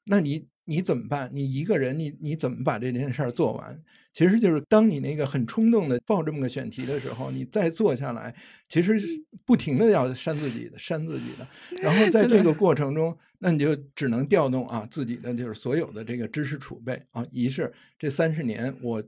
[0.07, 1.31] 那你你怎么办？
[1.31, 3.79] 你一个人，你你怎么把这件事儿做完？
[4.13, 8.35] 其实就是当你那个很冲动的报这么个选题的时候，你再坐下来，
[8.69, 9.07] 其实是
[9.45, 11.47] 不停的要扇自己的、扇自己的。
[11.83, 17.25] 然后在这个过程中，那你就只能调动啊自己的就是所有的这个知识储备啊。
[17.33, 19.03] 一是这三十年我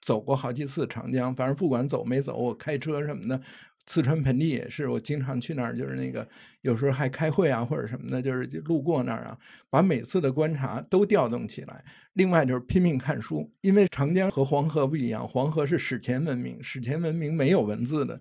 [0.00, 3.40] 走过好几次长江，反正不管走没走，我开车什么的。
[3.90, 6.28] 四川盆地也是，我经常去那儿，就是那个
[6.60, 9.38] 有时候还开会啊或者什么的，就是路过那儿啊，
[9.70, 11.82] 把每次的观察都调动起来。
[12.12, 18.20] 另外就是拼命看书，因为长江和黄河不一样，黄河是史前文明，史前文明没有文字的。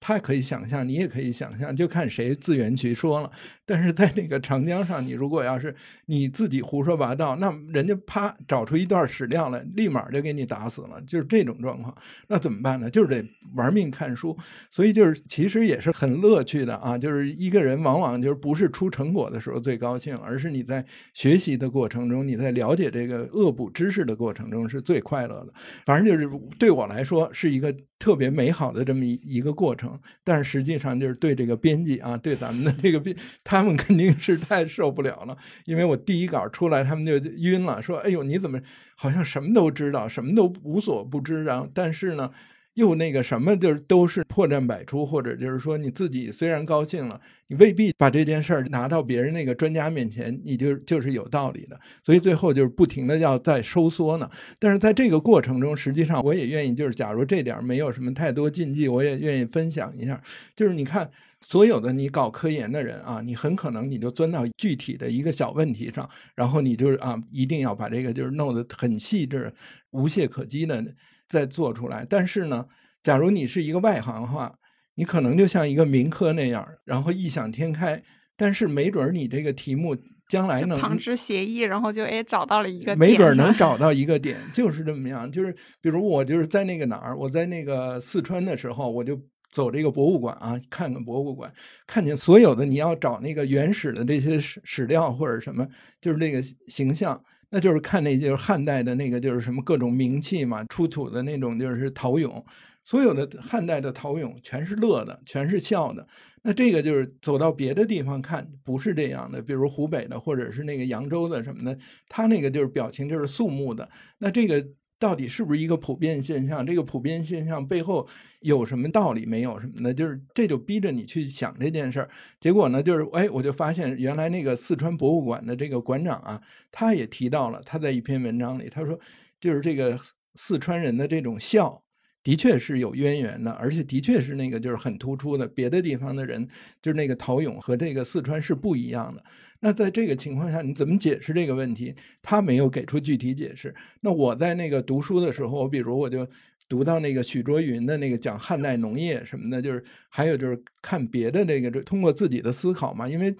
[0.00, 3.30] 他可以想象，你也可以想象，就看谁自圆其说了。
[3.66, 5.72] 但是在那个长江上，你如果要是
[6.06, 11.94] 你自己胡说八道，那人家啪找出一段史料来，立马就给你打死了，就是这种状况。
[12.28, 12.90] 那怎么办呢？
[12.90, 13.22] 就是得
[13.54, 14.36] 玩命看书。
[14.70, 16.96] 所以就是其实也是很乐趣的啊。
[16.96, 25.52] 就是一个人往往就是不是出成果的时候最高兴，而是你在学习的过程中，你在了解这个恶补知识的过程中是最快乐的。
[25.84, 29.96] 反正就是对我来说是一个特别美好的这么一一个过程。
[30.24, 35.36] 但是实际上就是对这个编辑啊，对咱们的这个编，他们肯定是太受不了了。
[35.66, 38.60] 因为我第一稿出来，他们就晕了，说：“哎呦，你怎么
[38.96, 41.44] 好像什么都知道，什么都无所不知？
[41.44, 42.32] 然后，但是呢？”
[42.74, 51.78] 又那个什么，就是都是破绽百出，或者就是说你自己虽然高兴了，你未必把这件事儿拿到别人那个专家面前，你就就是有道理的。
[52.02, 54.30] 所以最后就是不停的要再收缩呢。
[54.58, 60.22] 但是在这个过程中，实际上我也愿意，就是假如这点没有什么太多禁忌，我也愿意分享一下。
[60.54, 69.52] 就是你看，所有的你搞科研的人啊，你很可能你就钻到具体的一个小问题上，然后你就是啊，一定要把这个就是弄得很细致、
[69.90, 70.82] 无懈可击的。
[71.30, 72.66] 再做出来，但是呢，
[73.04, 74.52] 假如你是一个外行的话，
[74.96, 78.02] 你可能就像一个民科那样，然后异想天开，
[78.36, 79.96] 但是没准你这个题目
[80.28, 85.30] 将来能旁枝协议，然后就哎找到了一个，没准能找到一个点，就是这么样。
[85.30, 89.16] 就是比如我就是在那个哪儿，我在那个四川的时候，我就
[89.52, 91.52] 走这个博物馆啊，看看博物馆，
[91.86, 95.64] 看见所有的你要找那个原始的这些史史料或者什么，
[96.00, 97.22] 就是那个形象。
[97.50, 102.44] 那就是看那就是汉代的那个就是什么各种名器嘛，出土的那种就是陶俑，
[102.84, 106.06] 所有的汉代的陶俑全是乐的，全是笑的。
[106.42, 113.88] 那这个就是走到别的地方看不是这样的，比如湖北的或者是那个扬州的什么的，他那个就是表情就是肃穆的。
[114.18, 114.66] 那这个。
[115.00, 116.64] 到底是不是一个普遍现象？
[116.64, 118.06] 这个普遍现象背后
[118.40, 119.24] 有什么道理？
[119.24, 122.10] 没有什么的，就是这就逼着你去想这件事儿。
[122.38, 129.00] 结果呢，就是哎，我就发现原来那个四川博物馆的这个馆长啊，他也提到了，他在一篇文章里他说，
[129.40, 129.98] 就是这个
[130.34, 131.82] 四川人的这种笑，
[132.22, 135.48] 的确是有渊源的，而且的确是那个就是很突出的。
[135.48, 136.46] 别的地方的人
[136.82, 139.24] 就是那个陶俑和这个四川是不一样的。
[139.62, 141.94] 那在这个情况下，你怎么解释这个问题？
[142.22, 143.74] 他没有给出具体解释。
[144.00, 146.26] 那我在那个读书的时候，我比如我就
[146.66, 153.06] 读到那个许卓云的那个讲汉代农业什么的，就是还有就是看别的那个，就通过自己的思考嘛。
[153.06, 153.34] 因为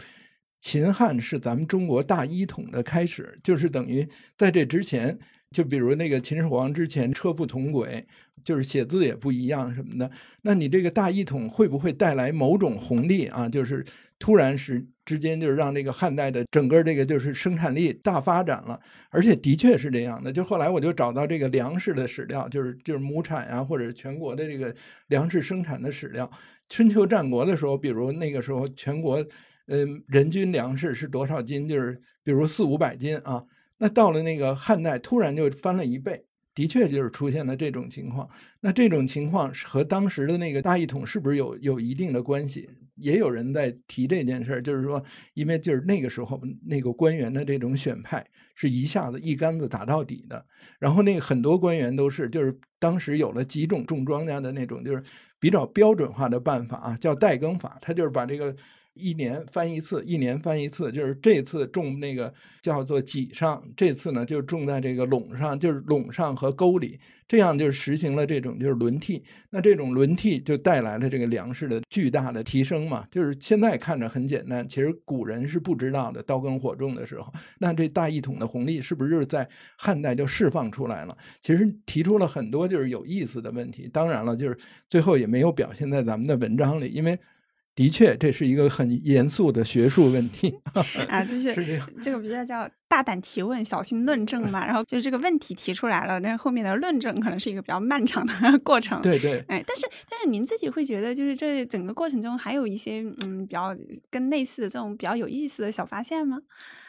[0.60, 4.06] 秦汉是咱们中国大一统的开始，就是等于
[4.36, 5.18] 在这之前，
[5.50, 8.06] 就比如那个秦始皇之前车不同轨，
[8.44, 10.10] 就是写字也不一样什么的。
[10.42, 13.48] 那你这个大一统会不会带来某种红利啊？
[13.48, 13.86] 就是
[14.18, 14.86] 突然是。
[15.10, 18.78] 之间就是让这个汉代的整个这个就是生产力大发展了，
[19.10, 20.32] 而且的确是这样的。
[20.32, 24.72] 就后来我就找到这个粮食的史料，就是就是亩产啊，或者全国的这个
[25.08, 26.30] 粮食生产的史料。
[26.68, 29.20] 春秋战国的时候，比如那个时候全国，
[29.66, 31.68] 嗯，人均粮食是多少斤？
[31.68, 33.42] 就是比如四五百斤啊。
[33.78, 36.22] 那到了那个汉代，突然就翻了一倍，
[36.54, 38.28] 的确就是出现了这种情况。
[38.60, 42.68] 那这种情况和当时的那个大一统是不是有有一定的关系？
[42.96, 50.44] 也有人在提这件事儿，就是说，因为就是那个时候那个官员的这种选派是一下子一竿子打到底的，
[50.78, 55.02] 然后那个很多官员都是就是当时有了几种种庄稼的那种就是
[55.38, 58.54] 比较标准化的办法啊，叫代耕法，他就是把这个。
[58.94, 69.22] 一年翻一次，一年翻一次，就是这次种那个叫做脊上，这次呢就种在这个垄上，就是垄上和沟里，这样就实行了这种就是轮替。
[69.50, 73.06] 那这种轮替就带来了这个粮食的巨大的提升嘛。
[73.10, 76.22] 就是现在看着很简单，其实古人是不知道的。
[76.22, 81.16] 刀耕火种的时候，那这大一统的红利是不是就是在汉代就释放出来了？
[81.40, 83.88] 其实提出了很多就是有意思的问题。
[83.92, 87.18] 当然了，就是最后也没有表现在咱们的文章里，因为。
[87.74, 90.58] 的确，这是一个很严肃的学术问题。
[91.08, 91.54] 啊，就是
[92.02, 94.66] 这个比较叫大胆提问，小心论证嘛。
[94.66, 99.00] 然后就是这个问题提出来了，但是后面的论证可能是一个比较漫长的 过程。
[99.00, 103.74] 对对，哎，但是但是您自己会觉得，就是这整个过程中还有一些嗯比较
[104.10, 106.38] 跟类似的这种比较有意思的小发现吗？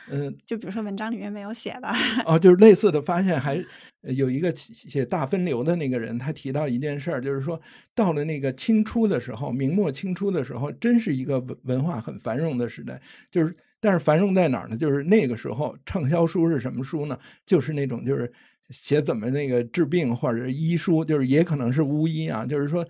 [0.09, 1.87] 嗯，就比如说文章里面没有写的
[2.25, 3.63] 哦，就是类似的发现，还
[4.01, 7.61] 有一个写大分流的那个人，他提到一件事儿，就是说
[7.93, 12.99] 到了那个清初的时候，明末清初的时候，真是一个文文化很繁荣的时代。
[13.29, 14.77] 就是但是繁荣在哪儿呢？
[14.77, 17.19] 就是那个时候畅销书是什么书呢？
[17.45, 18.31] 就是那种就是
[18.69, 22.87] 写怎么那个治病或者医书，就是也可能是巫医啊，就是说。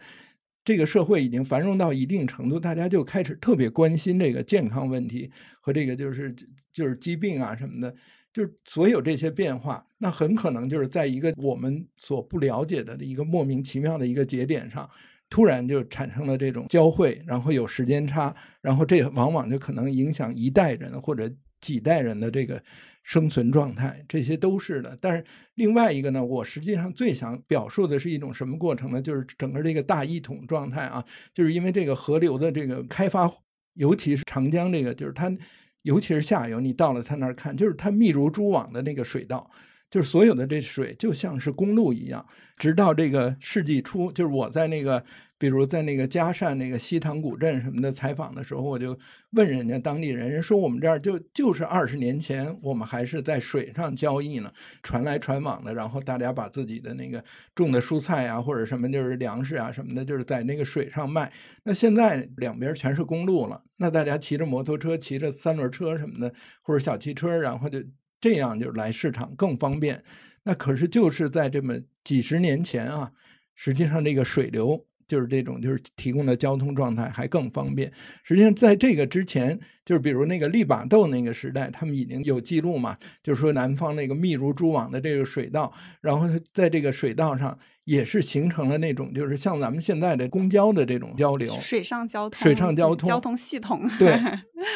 [0.64, 6.32] 这个社会已经繁荣到一定程度，大家就开始特别关心这个健康问题和这个就是
[6.72, 7.96] 就是疾病啊什么的，
[8.32, 14.88] 就是所有这些变化，那很可能就是在一个我们所不了解的一个莫名其妙的一个节点上，
[15.32, 21.28] 突然就产生了这种交汇，然后有时间差，然后这往往就可能影响一代人或者
[21.60, 22.62] 几代人的这个。
[23.04, 24.96] 生存状态，这些都是的。
[25.02, 25.26] 但是
[25.56, 29.02] 另外一个呢，我实际上最想表述的是一种什么过程呢？
[29.02, 31.04] 就是整个这个大一统状态啊，
[31.34, 33.28] 就是因为这个河流的这个开发，
[33.74, 35.36] 尤其是长江这个，就是它，
[35.82, 39.50] 尤其是下游，你到了它那儿看，就是它密如蛛网的那个水道，
[39.92, 42.26] 就是所有的这水就像是公路一样，
[42.58, 45.06] 直到这个世纪初，就是我在那个。
[45.38, 48.96] 比如在那个嘉善那个西塘古镇什么的采访的时候，我就
[49.32, 57.24] 问人家当地人，人说我们这儿就就是二十年前我们还是在水上交易呢，船来船往的，然后大家把自己的那个
[57.56, 61.34] 种的蔬菜啊或者什么就是粮食啊什么的，就是在那个水上卖。
[61.64, 66.32] 那现在两边全是公路了，那大家骑着摩托车、骑着三轮车什么的，
[66.62, 67.80] 或者小汽车，然后就
[68.22, 70.02] 这样就来市场更方便。
[70.44, 73.12] 那可是就是在这么几十年前啊，
[73.56, 74.86] 实际上这个水流。
[75.08, 77.92] 就是这种，就是提供的交通状态还更方便。
[78.24, 94.18] 实际上，在这个之前，就是比如那个利把豆那个时代，他们已经有记录嘛，就是说南方那个密如蛛网的这个水道，然后在这个水道上也是形成了那种，就是像咱们现在的公交的这种交流，水上交通，水上交通交通系统，对，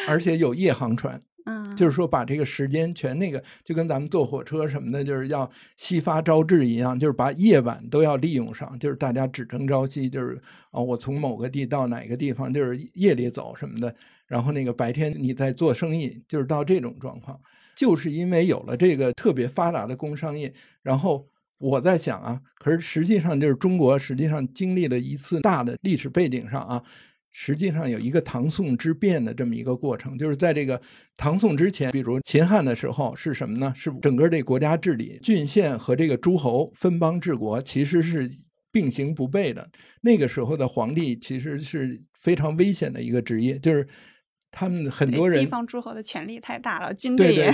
[0.05, 1.21] 而且有夜航船。
[1.45, 10.41] 嗯，就是说把这个时间全那个，就跟咱们坐火车什么的，就是要夕发朝至一样，就是把夜晚都要利用上，就是大家只争朝夕，就是
[10.71, 17.39] 哦，我从某个地到哪个地方，就是夜里走什么的，然后那个白天你在做生意，就是到这种状况，
[17.75, 21.27] 就是因为有了这个特别发达的工商业，然后
[21.59, 26.83] 我在想啊，可是实际上就是中国实际上经历了一次大的历史背景上啊。
[27.37, 30.81] 实际上有一个唐宋之变的这么一个过程，就是在这个
[31.17, 33.73] 唐宋之前，比如秦汉的时候是什么呢？
[33.75, 38.31] 是整个这国家治理，郡县和这个诸侯分邦治国，其实是
[38.71, 39.69] 并行不悖的。
[39.99, 43.85] 那个时候的皇帝其实是非常危险的一个职业，就是
[44.49, 47.51] 他们很多人地方诸侯的权力太大了，军队也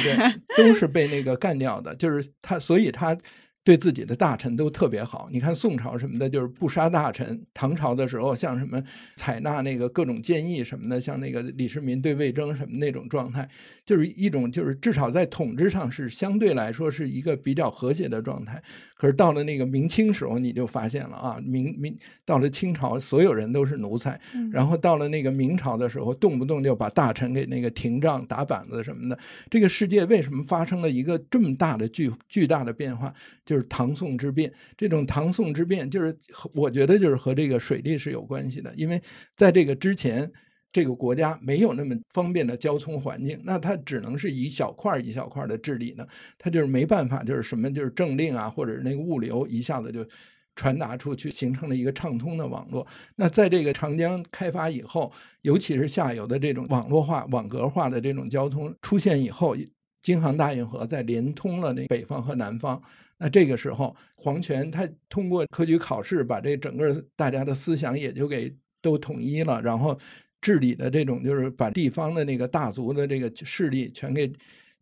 [0.56, 3.18] 都是被那个干掉的，就是他，所以他。
[3.64, 7.46] 对自己的大臣都特别好，你看宋朝什么的，就是不杀大臣。
[7.54, 8.82] 唐朝的时候，像什么
[9.16, 13.48] 采纳那个各种建议什么的，像那个李世民对魏征什么那种状态，
[13.86, 18.62] 就是一种就是至少在统治上是相对来说是一个比较和谐的状态。
[18.96, 24.20] 可是到了那个明清时候，你就发现了啊，明明到了清朝，所有人都是奴才，
[24.52, 29.18] 然后到了那个明朝的时候，动不动就把大臣给那个廷杖、打板子什么的。
[29.50, 33.12] 这个世界为什么发生了一个这么大的巨巨大的变化？
[33.44, 36.16] 就是唐宋之变，这种唐宋之变，就是
[36.54, 39.02] 我觉得就是和这个水利是有关系的，因为
[39.36, 40.32] 在这个之前，
[40.72, 46.08] 这个国家没有那么方便的交通环境，那它只能是一小块一小块的治理呢，
[46.38, 50.06] 它就是没办法，就是什么就是政令啊，或者是那个物流一下子就
[50.56, 52.86] 传达出去，形成了一个畅通的网络。
[53.16, 55.12] 那在这个长江开发以后，
[55.42, 59.56] 尤其是下游的这种网络化、网格化的这种交通出现以后，
[60.02, 62.82] 京杭大运河在连通了那北方和南方。
[63.18, 69.98] 那这个时候，皇权他通过科举考试，把这整个大家的思想也就给都统一了，然后
[70.42, 74.32] 治理的这种就是把地方的那个大族的这个势力全给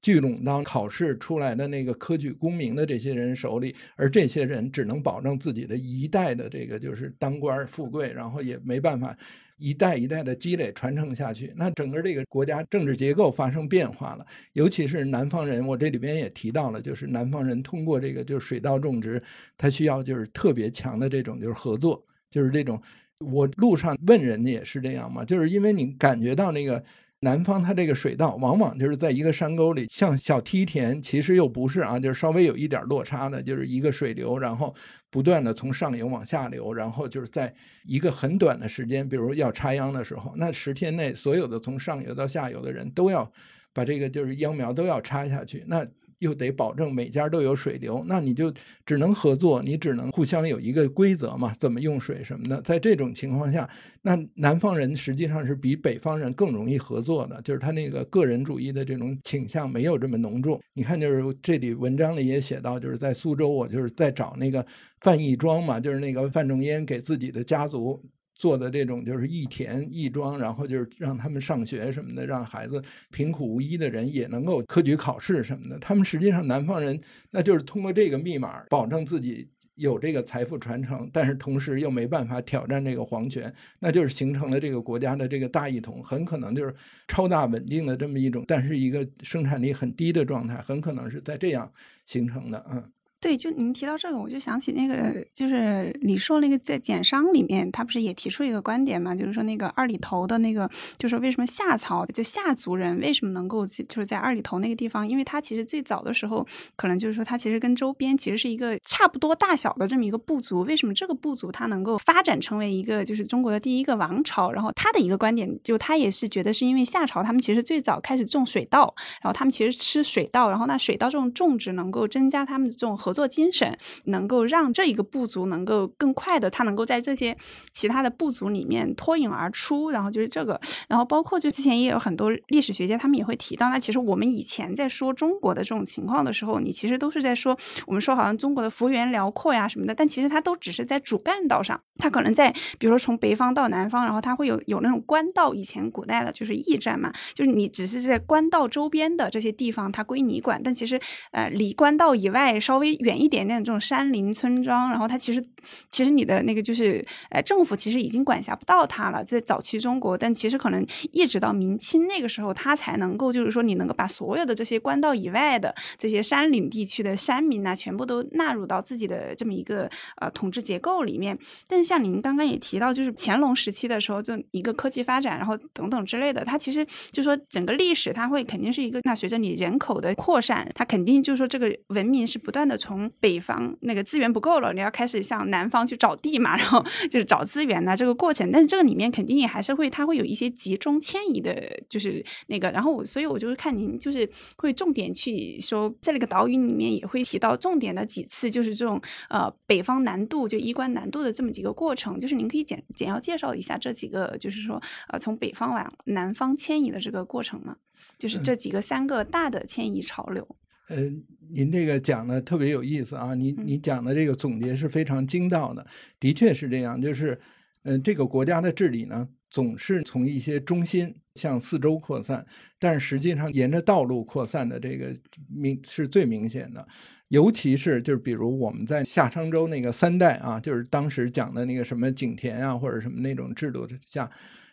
[0.02, 9.16] 聚拢到考试出来的那个科举功名的这些人手里，而这些人只能保证自己的一代的这个就是当官富贵，然后也没办法。
[9.62, 19.22] 一代一代的积累传承下去，那整个这个国家政治结构发生变化了，尤其是南方人，我这里边也提到了，就是南方人通过这个就是水稻种植，
[19.58, 22.02] 他需要就是特别强的这种就是合作，
[22.32, 22.82] 就是这种
[23.26, 26.84] 我路上问人家也是这样嘛，就是因为你感觉到那个。
[27.22, 34.74] 南方它这个水稻往往就是在一个山沟里，像小梯田，其实又不是啊，就是稍微有一点落差的，就是一个水流，然后
[35.10, 37.54] 不断的从上游往下流，然后就是在
[37.84, 43.30] 一个很短的时间，比如要插秧的时候，那十天内所有的从上游到下游的人都要
[43.74, 45.86] 把这个就是秧苗都要插下去，那。
[46.20, 48.54] 又得保证每家都有水流，那你就
[48.86, 52.62] 只能合作，你只能互相有一个规则嘛，怎么用水什么的。
[52.62, 53.70] 在这种情况下，
[54.02, 60.60] 那南方人实际上是比北方人更容易合作的，就是他那个个人主义的这种倾向没有这么浓重。
[60.74, 64.66] 你看，就是这里文章里也写到，就是在苏州，我就是在找那个
[65.02, 68.02] 范义庄嘛，就是那个范仲淹给自己的家族。
[68.40, 72.82] 做的这种就是义田义庄，然后就是让他们上学什么的，让孩子
[73.12, 75.78] 贫苦无依的人也能够科举考试什么的。
[75.78, 76.98] 他们实际上南方人，
[77.32, 86.74] 那就是通过这个密码保证自己有这个财富传承，但是同时又没办法挑战这个皇权，那就是形成了这个国家的这个大一统，很可能就是
[87.10, 91.70] 超大稳定的这么一种，但是一个生产力很低的状态，很可能是在这样
[92.06, 92.82] 形成的，嗯。
[93.22, 106.48] 对，就您提到这个，我就想起那个，就是李硕那个在简商里面，他不是也提出一个观点嘛，就是说那个二里头的那个，就是为什么夏朝就夏族人为什么能够就是在二里头那个地方，因为他其实最早的时候，
[106.78, 114.50] 可能就是说他其实跟周边其实是一个差不多大小的这么一个部族，为什么这个部族他能够发展成为一个就是中国的第一个王朝？
[114.50, 122.98] 然后他的一个观点，就他也是觉得是因为夏朝他们其实最早开始种水稻，然后他们其实吃水稻，然后那水稻这种种植能够增加他们的这种。
[123.10, 127.36] 合作精神能够让这一个部族能够更快的，他能够在这些
[127.74, 129.90] 其他的部族里面脱颖而出。
[129.90, 137.58] 然后就是这个，然后包括就之前也有很多历史学家，他们也会提到，那其实我们以前在说中国的这种情况的时候，你其实都是在说，
[137.88, 151.00] 我们说好像中国的幅员辽阔呀什么的，但其实它都只是在主干道上，它可能在比如说从北方到南方，然后它会有有那种官道，以前古代的就是驿站嘛，就是你只是在官道周边的这些地方它归你管，但其实
[151.32, 152.99] 呃离官道以外稍微。
[153.00, 155.44] 远一点点的这种山林村庄，然后它其实，
[155.90, 159.24] 其实你的那个就是，呃，政府其实已经管辖不到它了。
[159.24, 171.38] 在早期中国，但其实可能一直到明清那个时候，它才能够就是说，你能够把所有的这些官道以外的这些山岭地区的山民呐，全部都纳入到自己的这么一个呃统治结构里面。
[171.68, 182.78] 但是像您刚刚也提到，就是乾隆时期的时候，就一个科技发展，然后等等之类的，它其实就说整个历史，它会肯定是一个，那随着你人口的扩散，它肯定就是说这个文明是不断的。
[182.90, 188.50] 从北方那个资源不够了，你要开始向南方去找地嘛， 然后就是找资源呐，这个过程。
[188.52, 191.54] 但是这个里面肯定也还是会，它会有一些集中迁移的，
[191.88, 192.72] 就是那个。
[192.72, 194.28] 然后我，所以我就是看您就是
[194.58, 202.20] 会重点去说，在那个岛屿里面也会提到重点的几次，就是这种呃北方南渡就衣冠南渡的这么几个过程。
[202.20, 207.76] 就是您可以简简要介绍一下这几个，就是说呃从北方往南方迁移的这个过程吗？
[208.18, 210.48] 就是这几个三个大的迁移潮流。
[210.90, 211.08] 呃，
[211.52, 213.36] 您这个讲的特别有意思啊！
[213.36, 215.86] 你你讲的这个总结是非常精到的，
[216.20, 217.00] 的确是这样。
[217.00, 217.40] 就是，
[217.84, 222.44] 嗯，这个国家的治理呢，总是从一些中心向四周扩散，
[222.80, 225.16] 但是实际上沿着道路扩散的这个
[225.48, 226.88] 明是最明显的。
[227.28, 234.28] 尤其是就是比如我们在夏商周那个三代啊，就是当时讲的那个什么井田啊，或者什么那种制度下。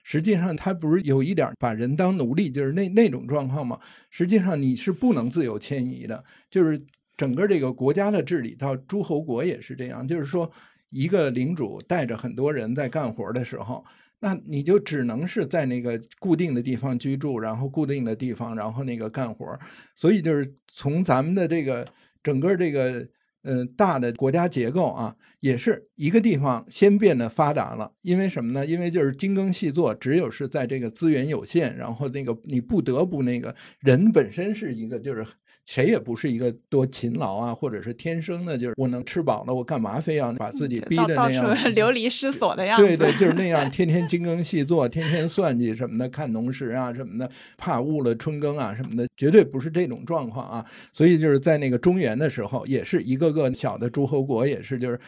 [0.08, 3.76] 实际上，他不是有一点把人当奴隶，就是那那种状况吗？
[4.08, 6.22] 实际上，你是不能自由迁移的。
[6.48, 6.80] 就是
[7.16, 10.06] 整个这个国家的治理，到诸侯国也是这样。
[10.06, 10.48] 就是说，
[10.90, 13.84] 一个领主带着很多人在干活的时候，
[14.20, 19.58] 那你就只能是在那个固定的地方居住，然后固定的地方，然后那个干活。
[19.96, 21.84] 所以，就是从咱们的这个
[22.22, 23.08] 整个这个。
[23.42, 28.66] 嗯，大的国家结构啊，也是一个地方先变得发达了，因为什么呢？
[28.66, 35.24] 因为就是精耕细作，只有是在这个资源有限，然后那个你不得不那个人本身是一个就是。
[35.66, 42.86] 谁也不是一个多勤劳啊，或者是天生的，就是我能吃饱了，我干嘛非要把自己逼的那样 流离失所的样子？
[42.86, 50.64] 对对，就是那样， 天天精耕细作，天天算计什么的，看农时啊什么的，怕误了春耕啊什么的，绝对不是这种状况啊。
[50.92, 54.98] 所以就是在那个中原的时候，也是一个个小的诸侯国，也是就是，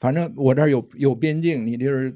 [0.00, 2.12] 反正我这儿有有边境，你就是。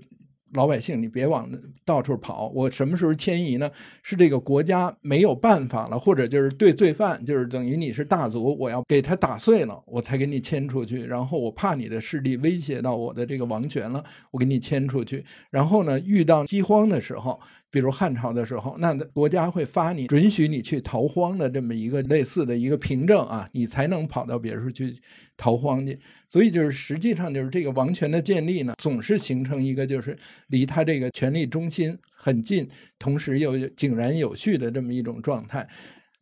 [0.52, 1.50] 老百姓，你别往
[1.84, 2.48] 到处跑。
[2.54, 3.70] 我什么时候迁移呢？
[4.02, 11.04] 是这个国家没有办法了，或者就是对罪犯，就是等于你是大族，我要给他打碎了，我才给你迁出去。
[11.06, 15.24] 然后我怕你的势力威胁到我的这个王权了，我给你迁出去。
[15.50, 17.40] 然后呢，遇到饥荒的时候。
[17.72, 24.94] 比如汉朝的时候，那国家会发你允许你去逃荒的这么一个类似的一个凭证啊，你才能跑到别处去
[25.42, 25.98] 逃荒去。
[26.28, 30.16] 所以就是实际上就是这个王权的建立呢，总是形成一个就是
[30.46, 32.68] 离他这个权力中心很近，
[32.98, 35.68] 同时又井然有序的这么一种状态。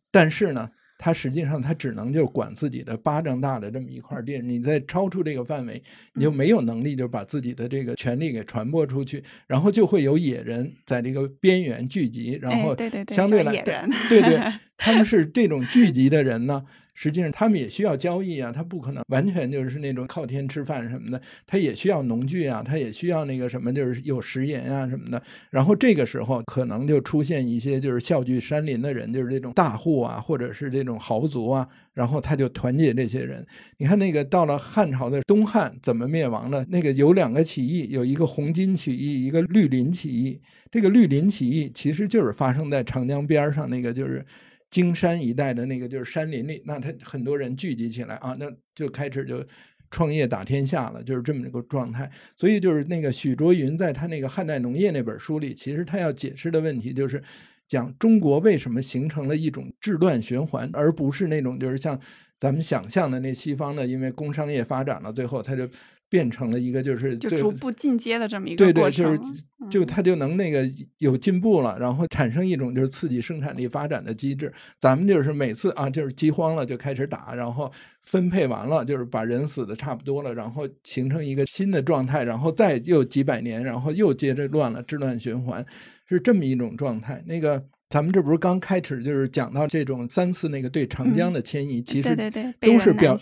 [0.09, 0.71] 但是呢。
[1.03, 5.81] 他实际上他只能就管自己的巴掌大的这么一块地，你在超出这个范围，
[6.13, 14.39] 你就没有能力就把自己的这个权利给传播出去，然后就会有野人在这个边缘聚集，然后相对来对对，
[14.77, 16.63] 他们是这种聚集的人呢。
[16.93, 25.21] 实际上，他们也需要交易啊，他不可能完全就是那种靠天吃饭什么的，他也需要农具啊，他也需要那个什么，就是有食盐啊什么的。
[25.49, 33.45] 然后这个时候，可能就出现一些就是笑聚山林的人，就是这种大户啊，或者是这种豪族啊，然后他就团结这些人。
[33.77, 36.65] 你看那个到了汉朝的东汉怎么灭亡了？
[36.69, 40.39] 那个有两个起义，有一个红巾起义，一个绿林起义。
[40.69, 44.25] 这个绿林起义其实就是发生在长江边上那个就是。
[44.71, 49.45] 荆山一带的那个就是山林里，那他很多人聚集起来啊，那就开始就
[49.91, 52.09] 创业打天下了，就是这么一个状态。
[52.35, 57.21] 所以就是那个许卓云在他那个汉代农业那本书里，其实他要解释的问题就是
[57.67, 61.99] 讲中国为什么形成了一种治乱循环，而不是那种就是像
[62.39, 65.69] 咱们想象的那西方的，因为工商业发展了，最后他就。
[66.11, 74.53] 变成了一个就是就逐步进阶的这么一个过程，对对，就是就它就能那个有进步了，然后产生一种就是刺激生产力发展的机制。
[74.77, 77.71] 咱们就是每次啊，就是饥荒了就开始打，然后
[78.03, 85.65] 分配完了就是把人死的差不多了，然后形成一个新的状态，然后再又几百年，然后又接着乱了，治乱循环
[86.09, 87.23] 是这么一种状态。
[87.25, 87.63] 那个。
[87.91, 92.15] 咱们这不是刚开始，就是讲到这种三次那个对长江的迁移，其实
[92.61, 93.19] 都是表，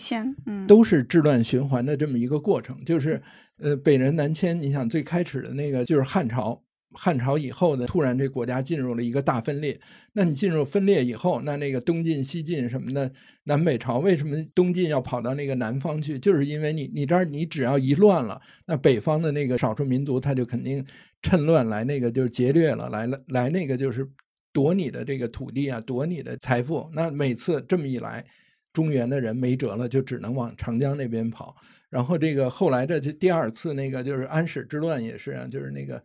[0.68, 2.78] 都是治乱循环的这么一个过程。
[2.84, 3.20] 就是
[3.58, 6.62] 呃，北人南迁，你想最开始的那个就是汉朝，
[6.92, 9.80] 汉朝以后呢，突然这国家进入了一个大分裂。
[10.12, 13.10] 那你进入分裂以后，那那个东晋、西晋什么的，
[13.46, 16.16] 南北朝为什么东晋要跑到那个南方去？
[16.16, 20.86] 就是因为你你这儿你只要一乱了，那北方的那个少数民族他就肯定
[21.22, 24.08] 趁乱来那个就是劫掠了，来了来那个就是。
[24.52, 26.90] 夺你的这个土地啊，夺你的财富。
[26.92, 28.24] 那每次这么一来，
[28.72, 31.56] 中原的人没辙了，就只能往长江那边跑。
[31.88, 36.02] 然后这个后来的这第二次那个就是安史之乱也是啊，就是那个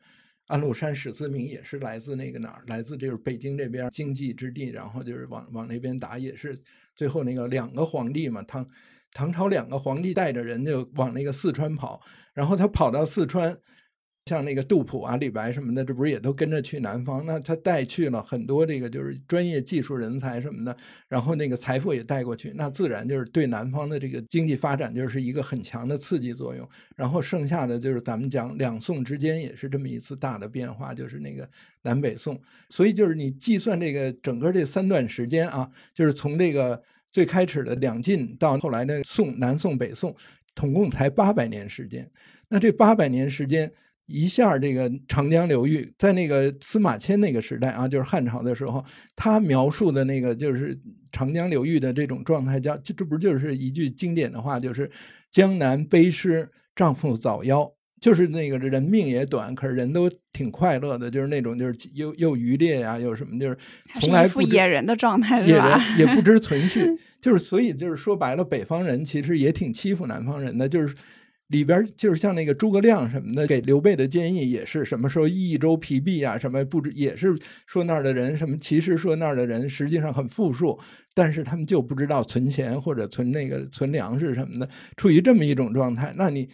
[0.48, 6.58] 安禄山史思明也是来自那个哪儿，来自就是北京这边经济之地，然后就是往往那边打，也是
[6.96, 8.68] 最后那个两个皇帝嘛，唐
[9.12, 12.02] 唐朝两个皇帝带着人就往那个四川跑，
[12.34, 13.58] 然后他跑到四川。
[14.28, 17.24] 像那个杜甫啊、李白什么的，这不是也都跟着去南方？
[17.28, 20.76] 那他带去了很多这个就是专业技术人才什么的，
[21.08, 26.68] 然后那个财富也带过去，那自然就是对南方的这个经济发展就是一个很强的刺激作用。
[26.96, 31.48] 然后剩下的就是咱们讲两宋之间也是这么一次大的变化，就是那个
[31.84, 32.42] 南北宋。
[32.70, 40.16] 所以就是你计算这个整个这三段时间啊，就是从这个最开始的两晋到后来的宋、南宋、北宋，
[40.56, 42.10] 总共才八百年时间。
[42.50, 43.72] 那这八百年时间。
[44.08, 48.86] 一下，这个长江流域在那个司马迁那个时代啊，就是汉朝的时候，
[49.16, 50.78] 他描述的那个就是
[51.12, 54.90] 长江流域的这种状态，叫这这不就是一句经典的话，就是
[55.32, 63.58] “江南悲诗，丈夫早夭”，就是那个人命也短，可是人都挺快乐的，就是那种就是又又渔猎呀，又什么，就是
[64.00, 66.86] 从来不野人的状态，野人也不知存续，
[67.20, 70.94] 就是所以就是说白了，北方人其实也挺欺负南方人的，就是。
[71.50, 77.38] 里边就是像那个诸葛亮什么的，给刘备的建议也是什么时候益州疲弊啊，什么不知也是
[77.68, 80.80] 说那儿的人什么，其实说那儿的人实际上很富庶，
[81.14, 84.68] 但是他们就不知道存钱或者存那个存粮食什么的，
[84.98, 86.12] 处于这么一种状态。
[86.18, 86.50] 那你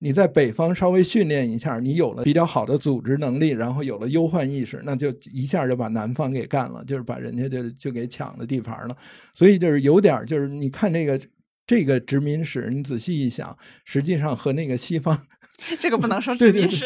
[0.00, 8.96] 你在北方稍微训练一下，你有了比较好的组织能力，然后有了忧患意识，那就一下就把南方给干了，就是把人家就就给抢了地盘了。
[9.34, 11.20] 所以就是有点就是你看这个。
[11.66, 15.16] 这个殖民史，你仔细一想，实际上和那个西方，
[15.78, 16.84] 这个不能说殖民史。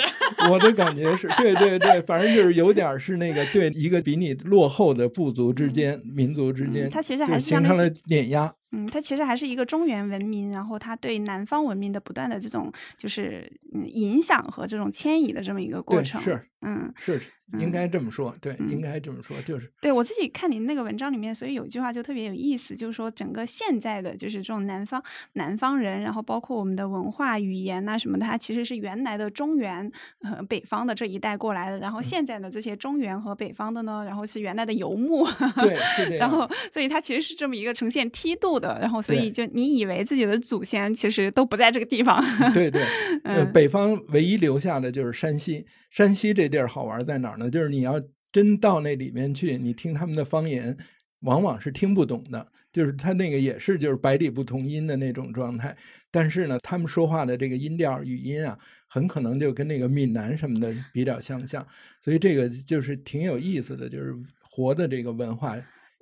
[0.51, 8.53] 我的感觉是对对对，反正就是有点是那个对一个比你落后的部族之间、民族之间，它其实还是形成了碾压。
[8.73, 16.21] 嗯，它其实还是一个中原文明，然后它对南方文明的不断的这种就是嗯影响和这种迁移的这么一个过程。
[16.21, 17.21] 是，嗯，是
[17.59, 25.01] 应该这么说，对，应该这么说，就是对我自己看您那个文章里面，所以有一句话就特别有意思，就是说整个现在的就是这种南方
[25.35, 29.89] 南方人，然后包括我们的文化语言呐什么的，它其实是原来的中原
[30.23, 35.79] 和北方的这一带过来的，然后现在的这些中原和北方的呢，然后是原来的游牧，对，
[36.19, 38.79] 然后所以它其实是这么一个呈现梯度的。
[38.81, 42.23] 然后，所以就你以为自己的祖先其实都不在这个地方。
[42.53, 42.83] 对对，
[43.25, 45.67] 呃，北方唯一留下的就是山西。
[45.91, 47.51] 山西这地儿好玩在哪儿呢？
[47.51, 48.01] 就是你要
[48.31, 50.77] 真到那里面去，你听他们的方言，
[51.21, 52.47] 往往是听不懂的。
[52.73, 55.75] 就是他那个也是就是百里不同音的那种状态。
[56.11, 61.67] 但是呢，他们说话的这个音调语音啊，很可能就跟那个闽南什么的比较相像。
[62.03, 65.57] 所以这个就是挺有意思的，就是活的这个文化。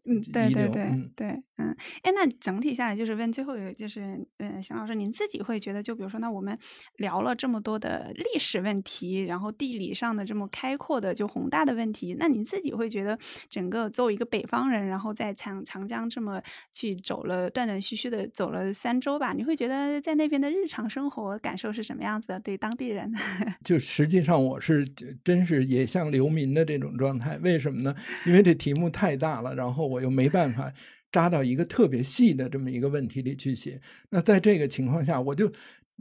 [0.07, 6.59] 嗯，对对对对，嗯，哎，那整体下来就是问最后一个，就是，嗯，邢老师，您自己会觉得，就比如说，那我们
[6.97, 16.43] 聊了这么多的历史问题，然后地理上的这么开阔的就宏大的问题，那您自己会觉得，整个作为一个北方人，然后在长长江这么
[16.75, 22.39] 去走了断断续续的走了三周吧，你会觉得在那边的日常生活感受是什么样子的？
[22.41, 23.11] 对当地人，
[23.65, 24.85] 就实际上我是
[25.25, 27.95] 真是也像流民的这种状态，为什么呢？
[28.27, 29.94] 因为这题目太大了，然后。
[29.95, 30.73] 我又没办法
[31.11, 33.81] 扎到一个特别细的这么一个问题里去写。
[34.11, 35.51] 那在这个情况下，我就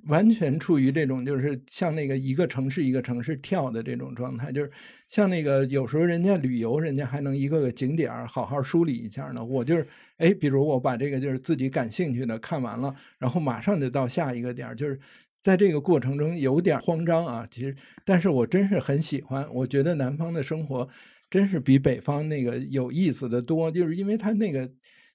[0.08, 4.72] 完全处于这种就是像那个一个城市一个城市跳的这种状态，就是
[5.08, 9.46] 像那个有时候人家旅游，人家还能一个个景点好好梳理一下呢。
[9.46, 9.88] 我就是
[10.18, 15.00] 哎，比如我把这个就是自己感兴趣的看完了，然后马上就到下一个点，就是
[15.44, 17.48] 在这个过程中有点慌张啊。
[17.52, 20.90] 其实，但是我真是很喜欢，我觉得南方的生活
[21.34, 24.70] 真是比北方那个有意思的多，就是因为它那个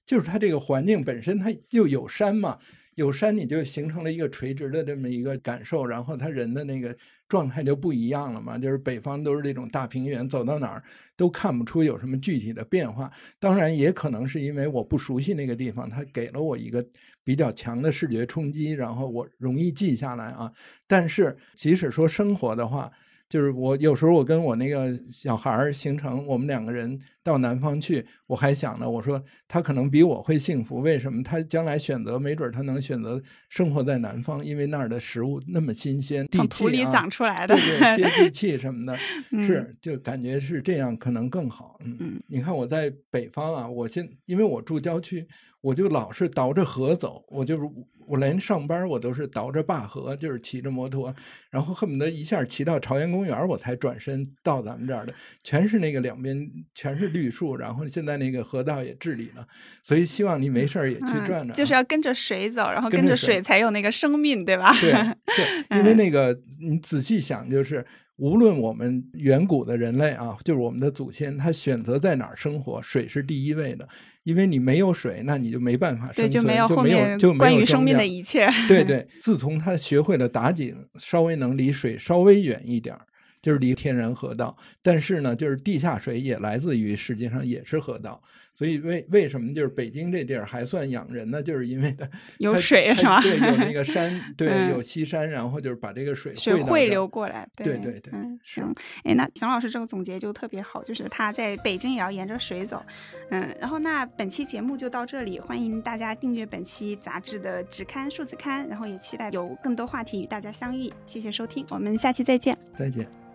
[0.05, 2.59] 就是它这个环境本身它就有山嘛。
[2.95, 6.93] 有山，你就形成了一个垂直的这么一个感受，然后他人的那个
[7.29, 8.57] 状态就不一样了嘛。
[8.57, 10.83] 就是北方都是这种大平原，走到哪儿
[11.15, 13.09] 都看不出有什么具体的变化。
[13.39, 16.85] 当然，也可能是因为我不熟悉那个地方，它给了我一个
[17.23, 20.51] 比较强的视觉冲击，然后我容易记下来啊。
[20.85, 22.91] 但是，即使说生活的话，
[23.29, 31.21] 就是我有时候我跟我那个小孩儿形成，我们两个人到南方去，我还想呢，我说他可能比我会幸福，为什么？
[31.21, 38.97] 他将来选择，没准他能选择生活在南方，因为那儿的食物那么新鲜，从土里长出来的，对对，接地 气什么的，
[39.45, 41.77] 是就感觉是这样，可能更好。
[41.83, 45.27] 嗯，你看我在北方啊，我现因为我住郊区，
[45.61, 47.69] 我就老是倒着河走，我就是。
[48.09, 51.13] 我连上班我都是倒着坝河，就是骑着摩托，
[51.51, 55.13] 然后恨不得一下骑到朝阳公园，我才转身到咱们这儿的，
[55.43, 59.45] 全是那个两边全是绿树，然后现在那个河道也治理了，
[59.83, 64.73] 所以希望你没事儿也去转转，就是要跟着水走，然后跟着水才有那个生命，对吧？
[64.79, 64.91] 对，
[65.35, 67.85] 对，因为那个你仔细想，就是
[68.15, 73.87] 无论我们远古的人类啊，就是我们的祖先，他选择在哪儿生活，水是第一位的。
[74.23, 78.47] 因为你没有水，那你就没办法生存，就没有后面就关于生命的一切。
[78.67, 83.01] 对对，自从他学会了打井，稍微能离水稍微远一点儿。
[83.41, 88.21] 就是离天然河道，但是呢，就是地下水也来自于，实际上也是河道。
[88.55, 91.41] 所以为为什么就是北京这地儿还算养人呢？
[91.41, 92.05] 就是因为它
[92.39, 93.21] 有水是吧？
[93.21, 97.47] 对，有那个山， 对，有西山，然后就是把这个水水汇流过来。
[97.55, 98.75] 对对对，嗯，行。
[99.05, 102.83] 哎，那邢老师这个总结就特别好，就是他在北京也要沿着水走。
[103.29, 110.91] 嗯，然后那本期节目就到这里，欢迎大家订阅本期杂志的纸刊、数字刊，然后也期待有更多话题与大家相遇。
[111.05, 112.57] 谢谢收听，我们下期再见。
[112.77, 113.28] 再见。